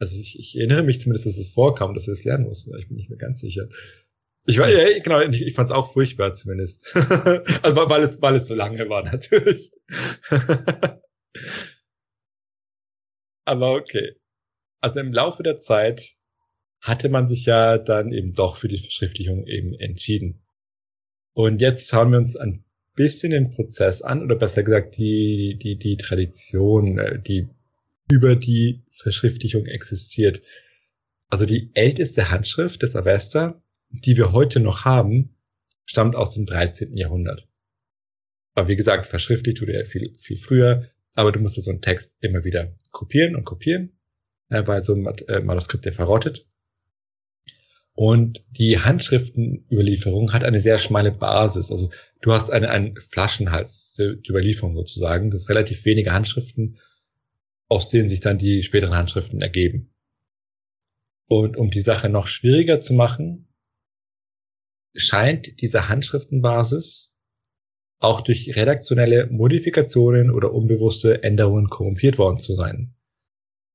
[0.00, 2.76] also ich, ich erinnere mich zumindest, dass es vorkam, dass wir es lernen mussten.
[2.76, 3.68] Ich bin nicht mehr ganz sicher.
[4.44, 6.92] Ich war, ja, genau, ich, ich fand es auch furchtbar zumindest.
[6.96, 9.70] also weil es, weil es so lange war natürlich.
[13.44, 14.16] Aber okay.
[14.80, 16.17] Also im Laufe der Zeit
[16.80, 20.40] hatte man sich ja dann eben doch für die Verschriftlichung eben entschieden.
[21.32, 22.64] Und jetzt schauen wir uns ein
[22.94, 27.48] bisschen den Prozess an, oder besser gesagt die, die, die Tradition, äh, die
[28.10, 30.42] über die Verschriftlichung existiert.
[31.28, 35.34] Also die älteste Handschrift des Avesta die wir heute noch haben,
[35.84, 36.96] stammt aus dem 13.
[36.96, 37.46] Jahrhundert.
[38.54, 42.16] Aber wie gesagt, verschriftlicht wurde er viel, viel früher, aber du musstest so einen Text
[42.20, 43.98] immer wieder kopieren und kopieren,
[44.48, 46.46] äh, weil so ein äh, Manuskript ja verrottet.
[47.98, 51.72] Und die Handschriftenüberlieferung hat eine sehr schmale Basis.
[51.72, 51.90] Also
[52.20, 55.32] du hast eine, einen Flaschenhals der Überlieferung sozusagen.
[55.32, 56.78] Das sind relativ wenige Handschriften,
[57.66, 59.92] aus denen sich dann die späteren Handschriften ergeben.
[61.26, 63.48] Und um die Sache noch schwieriger zu machen,
[64.94, 67.18] scheint diese Handschriftenbasis
[67.98, 72.94] auch durch redaktionelle Modifikationen oder unbewusste Änderungen korrumpiert worden zu sein.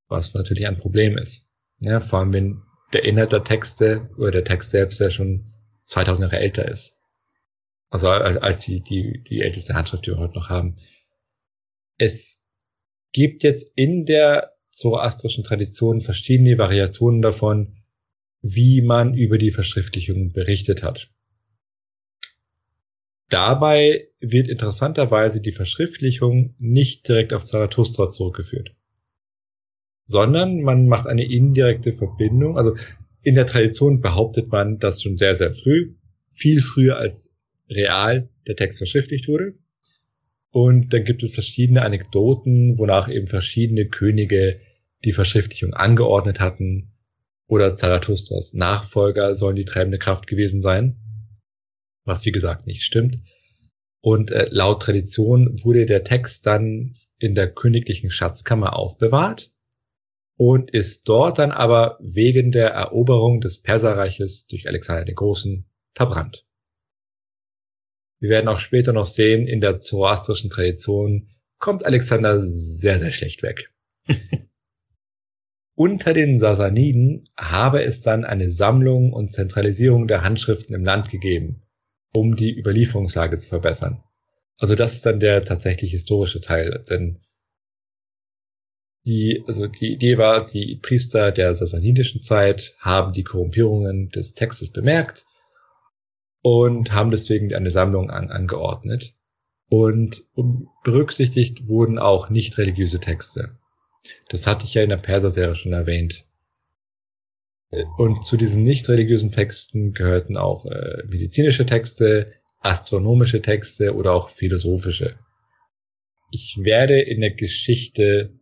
[0.07, 1.53] Was natürlich ein Problem ist.
[1.81, 2.61] Ja, vor allem wenn
[2.93, 5.53] der Inhalt der Texte oder der Text selbst ja schon
[5.85, 6.99] 2000 Jahre älter ist.
[7.89, 10.77] Also als die, die, die älteste Handschrift, die wir heute noch haben.
[11.97, 12.43] Es
[13.11, 17.83] gibt jetzt in der zoroastrischen Tradition verschiedene Variationen davon,
[18.41, 21.11] wie man über die Verschriftlichung berichtet hat.
[23.29, 28.75] Dabei wird interessanterweise die Verschriftlichung nicht direkt auf Zarathustra zurückgeführt,
[30.05, 32.57] sondern man macht eine indirekte Verbindung.
[32.57, 32.75] Also
[33.21, 35.95] in der Tradition behauptet man, dass schon sehr, sehr früh,
[36.31, 37.35] viel früher als
[37.69, 39.53] real der Text verschriftlicht wurde.
[40.51, 44.59] Und dann gibt es verschiedene Anekdoten, wonach eben verschiedene Könige
[45.03, 46.91] die Verschriftlichung angeordnet hatten
[47.47, 50.97] oder Zarathustras Nachfolger sollen die treibende Kraft gewesen sein,
[52.05, 53.17] was wie gesagt nicht stimmt.
[54.01, 59.52] Und äh, laut Tradition wurde der Text dann in der königlichen Schatzkammer aufbewahrt
[60.37, 66.45] und ist dort dann aber wegen der Eroberung des Perserreiches durch Alexander den Großen verbrannt.
[68.19, 71.29] Wir werden auch später noch sehen, in der zoroastrischen Tradition
[71.59, 73.73] kommt Alexander sehr, sehr schlecht weg.
[75.75, 81.61] Unter den Sasaniden habe es dann eine Sammlung und Zentralisierung der Handschriften im Land gegeben,
[82.13, 84.03] um die Überlieferungslage zu verbessern.
[84.59, 87.19] Also das ist dann der tatsächlich historische Teil, denn
[89.05, 94.71] die, also die Idee war, die Priester der sasanidischen Zeit haben die Korrumpierungen des Textes
[94.71, 95.25] bemerkt
[96.41, 99.13] und haben deswegen eine Sammlung an, angeordnet.
[99.69, 100.25] Und
[100.83, 103.57] berücksichtigt wurden auch nicht religiöse Texte.
[104.29, 106.25] Das hatte ich ja in der Perser-Serie schon erwähnt.
[107.97, 114.29] Und zu diesen nicht religiösen Texten gehörten auch äh, medizinische Texte, astronomische Texte oder auch
[114.29, 115.17] philosophische.
[116.31, 118.39] Ich werde in der Geschichte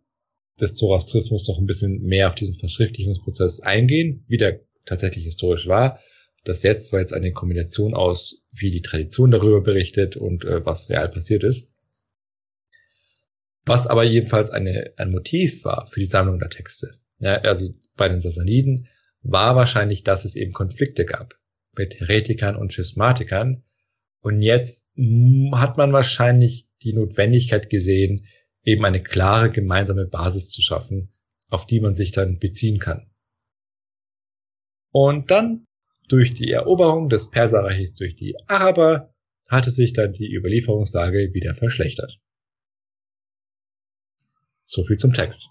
[0.60, 6.00] des Zoroastrismus noch ein bisschen mehr auf diesen Verschriftlichungsprozess eingehen, wie der tatsächlich historisch war.
[6.44, 10.90] Das jetzt war jetzt eine Kombination aus, wie die Tradition darüber berichtet und äh, was
[10.90, 11.72] real passiert ist.
[13.64, 16.98] Was aber jedenfalls eine, ein Motiv war für die Sammlung der Texte.
[17.20, 18.88] Ja, also bei den Sassaniden
[19.22, 21.38] war wahrscheinlich, dass es eben Konflikte gab
[21.76, 23.62] mit Heretikern und Schismatikern.
[24.20, 24.88] Und jetzt
[25.52, 28.26] hat man wahrscheinlich die Notwendigkeit gesehen,
[28.64, 31.12] eben eine klare gemeinsame Basis zu schaffen,
[31.50, 33.10] auf die man sich dann beziehen kann.
[34.92, 35.66] Und dann
[36.08, 39.14] durch die Eroberung des Perserreiches durch die Araber
[39.48, 42.18] hatte sich dann die Überlieferungslage wieder verschlechtert.
[44.64, 45.50] So viel zum Text.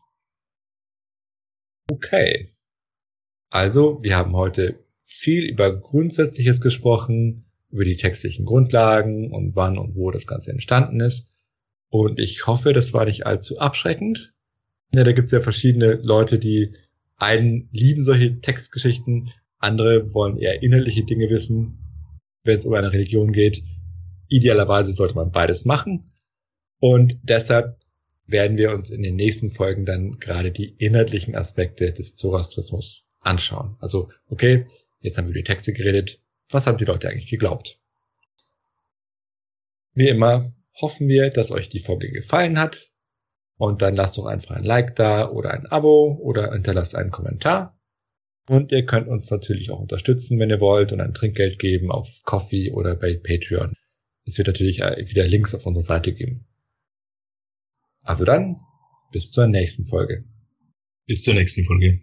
[1.92, 2.56] Okay.
[3.50, 9.96] Also, wir haben heute viel über Grundsätzliches gesprochen, über die textlichen Grundlagen und wann und
[9.96, 11.34] wo das Ganze entstanden ist.
[11.92, 14.34] Und ich hoffe, das war nicht allzu abschreckend.
[14.94, 16.74] Ja, da gibt es ja verschiedene Leute, die
[17.18, 21.78] einen lieben solche Textgeschichten, andere wollen eher inhaltliche Dinge wissen,
[22.44, 23.62] wenn es um eine Religion geht.
[24.30, 26.12] Idealerweise sollte man beides machen.
[26.80, 27.78] Und deshalb
[28.26, 33.76] werden wir uns in den nächsten Folgen dann gerade die inhaltlichen Aspekte des Zoroastrismus anschauen.
[33.80, 34.66] Also, okay,
[35.02, 36.22] jetzt haben wir über die Texte geredet.
[36.50, 37.78] Was haben die Leute eigentlich geglaubt?
[39.94, 42.90] Wie immer hoffen wir, dass euch die Folge gefallen hat.
[43.58, 47.80] Und dann lasst doch einfach ein Like da oder ein Abo oder hinterlasst einen Kommentar.
[48.48, 52.10] Und ihr könnt uns natürlich auch unterstützen, wenn ihr wollt und ein Trinkgeld geben auf
[52.24, 53.76] Coffee oder bei Patreon.
[54.26, 56.48] Es wird natürlich wieder Links auf unserer Seite geben.
[58.02, 58.62] Also dann,
[59.12, 60.26] bis zur nächsten Folge.
[61.06, 62.00] Bis zur nächsten Folge.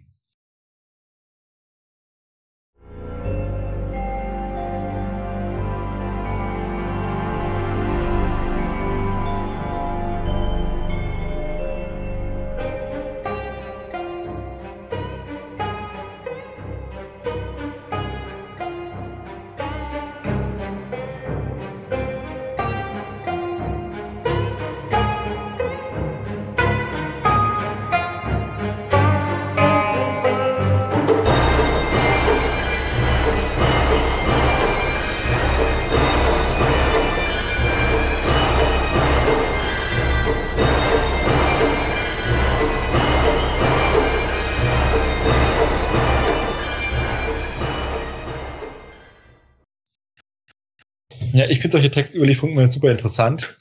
[51.49, 53.57] Ich finde solche Textüberlieferungen immer super interessant.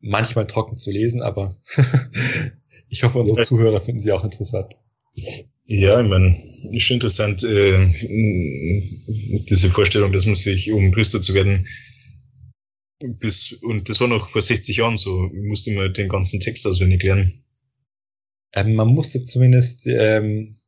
[0.00, 1.60] Manchmal trocken zu lesen, aber
[2.88, 4.74] ich hoffe, unsere Zuhörer finden sie auch interessant.
[5.64, 6.36] Ja, ich meine,
[6.72, 7.88] ist schon interessant, äh,
[9.48, 11.66] diese Vorstellung, dass man sich, um Priester zu werden,
[13.00, 17.02] bis, und das war noch vor 60 Jahren so, musste man den ganzen Text auswendig
[17.02, 17.44] lernen.
[18.52, 20.60] Ähm, man musste zumindest ähm,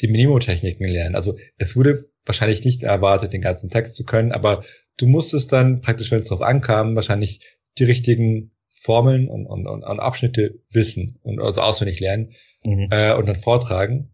[0.00, 1.16] die Mnemotechniken lernen.
[1.16, 4.64] Also es wurde wahrscheinlich nicht erwartet, den ganzen Text zu können, aber
[5.00, 7.40] du musstest dann praktisch, wenn es darauf ankam, wahrscheinlich
[7.78, 12.32] die richtigen Formeln und, und, und, und Abschnitte wissen und also auswendig lernen
[12.64, 12.88] mhm.
[12.90, 14.10] äh, und dann vortragen.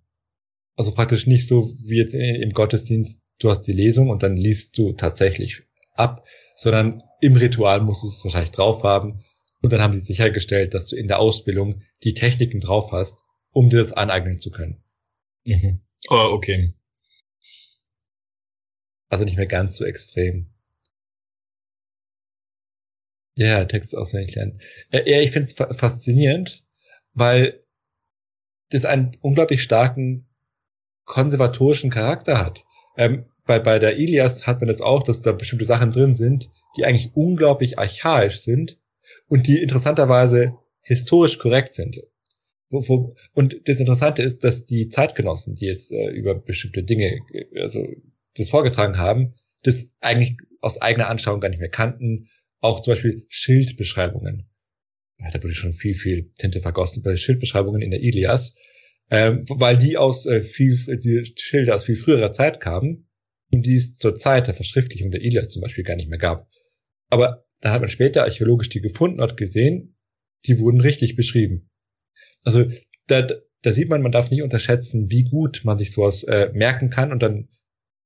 [0.76, 4.76] Also praktisch nicht so wie jetzt im Gottesdienst, du hast die Lesung und dann liest
[4.78, 5.62] du tatsächlich
[5.94, 6.24] ab,
[6.54, 9.24] sondern im Ritual musst du es wahrscheinlich drauf haben.
[9.62, 13.22] Und dann haben sie sichergestellt, dass du in der Ausbildung die Techniken drauf hast,
[13.52, 14.82] um dir das aneignen zu können.
[15.44, 15.80] Mhm.
[16.10, 16.74] Oh, okay.
[19.08, 20.50] Also nicht mehr ganz so extrem.
[23.36, 24.60] Ja, Text auswendig lernen.
[24.90, 26.64] Ja, ich finde es faszinierend,
[27.12, 27.62] weil
[28.70, 30.26] das einen unglaublich starken
[31.04, 32.64] konservatorischen Charakter hat.
[32.96, 36.50] Ähm, bei, bei der Ilias hat man das auch, dass da bestimmte Sachen drin sind,
[36.76, 38.78] die eigentlich unglaublich archaisch sind
[39.28, 42.02] und die interessanterweise historisch korrekt sind.
[42.70, 47.20] Wo, wo, und das Interessante ist, dass die Zeitgenossen, die jetzt äh, über bestimmte Dinge,
[47.32, 47.86] äh, also
[48.36, 52.28] das vorgetragen haben, das eigentlich aus eigener Anschauung gar nicht mehr kannten
[52.60, 54.48] auch zum Beispiel Schildbeschreibungen.
[55.18, 58.56] Ja, da wurde schon viel, viel Tinte vergossen bei Schildbeschreibungen in der Ilias,
[59.10, 63.08] ähm, weil die aus äh, viel, die Schilder aus viel früherer Zeit kamen
[63.52, 66.48] und die es zur Zeit der Verschriftlichung der Ilias zum Beispiel gar nicht mehr gab.
[67.08, 69.96] Aber da hat man später archäologisch die gefunden und gesehen,
[70.46, 71.70] die wurden richtig beschrieben.
[72.42, 72.64] Also
[73.06, 73.26] da,
[73.62, 77.12] da sieht man, man darf nicht unterschätzen, wie gut man sich sowas äh, merken kann
[77.12, 77.48] und dann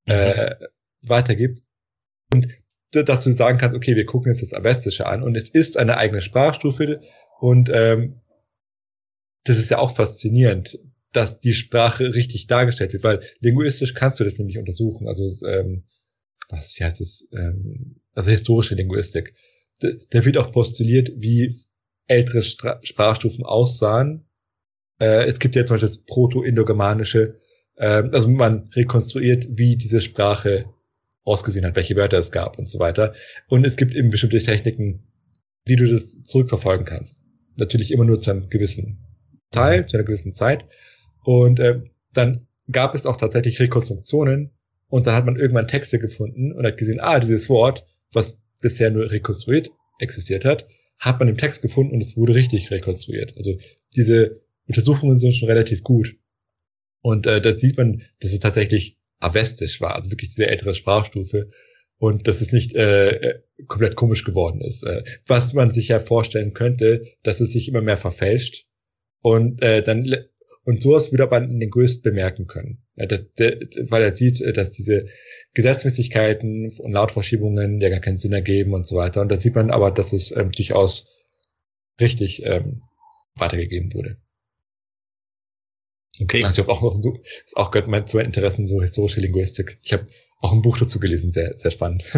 [0.06, 0.66] äh, mhm.
[1.06, 1.62] weitergibt.
[2.32, 2.48] Und
[2.92, 5.96] dass du sagen kannst, okay, wir gucken jetzt das Avestische an und es ist eine
[5.96, 7.00] eigene Sprachstufe
[7.40, 8.20] und ähm,
[9.44, 10.78] das ist ja auch faszinierend,
[11.12, 15.08] dass die Sprache richtig dargestellt wird, weil linguistisch kannst du das nämlich untersuchen.
[15.08, 15.84] Also ähm,
[16.48, 17.28] was, wie heißt es?
[17.32, 19.34] Ähm, also historische Linguistik.
[19.80, 21.56] Da wird auch postuliert, wie
[22.06, 24.26] ältere Stra Sprachstufen aussahen.
[24.98, 27.40] Äh, es gibt ja zum Beispiel das Proto-Indogermanische,
[27.76, 30.66] äh, also man rekonstruiert, wie diese Sprache
[31.24, 33.14] ausgesehen hat, welche Wörter es gab und so weiter.
[33.48, 35.04] Und es gibt eben bestimmte Techniken,
[35.64, 37.24] wie du das zurückverfolgen kannst.
[37.56, 39.04] Natürlich immer nur zu einem gewissen
[39.50, 40.64] Teil, zu einer gewissen Zeit.
[41.24, 44.50] Und äh, dann gab es auch tatsächlich Rekonstruktionen
[44.88, 48.90] und dann hat man irgendwann Texte gefunden und hat gesehen, ah, dieses Wort, was bisher
[48.90, 50.66] nur rekonstruiert existiert hat,
[50.98, 53.36] hat man im Text gefunden und es wurde richtig rekonstruiert.
[53.36, 53.58] Also
[53.96, 56.16] diese Untersuchungen sind schon relativ gut.
[57.02, 61.50] Und äh, da sieht man, dass es tatsächlich avestisch war, also wirklich diese ältere Sprachstufe
[61.98, 64.82] und dass es nicht äh, äh, komplett komisch geworden ist.
[64.82, 68.66] Äh, was man sich ja vorstellen könnte, dass es sich immer mehr verfälscht
[69.20, 70.12] und äh, dann
[70.64, 73.58] und sowas würde man in den Größten bemerken können, ja, dass, der,
[73.88, 75.06] weil er sieht, äh, dass diese
[75.54, 79.20] Gesetzmäßigkeiten und Lautverschiebungen ja gar keinen Sinn ergeben und so weiter.
[79.20, 81.08] Und da sieht man aber, dass es ähm, durchaus
[82.00, 82.82] richtig ähm,
[83.36, 84.16] weitergegeben wurde.
[86.20, 86.44] Okay.
[86.44, 89.78] Also ich habe auch noch so, ist auch gehört mein meinen Interessen so historische Linguistik.
[89.82, 90.06] Ich habe
[90.40, 92.04] auch ein Buch dazu gelesen, sehr sehr spannend.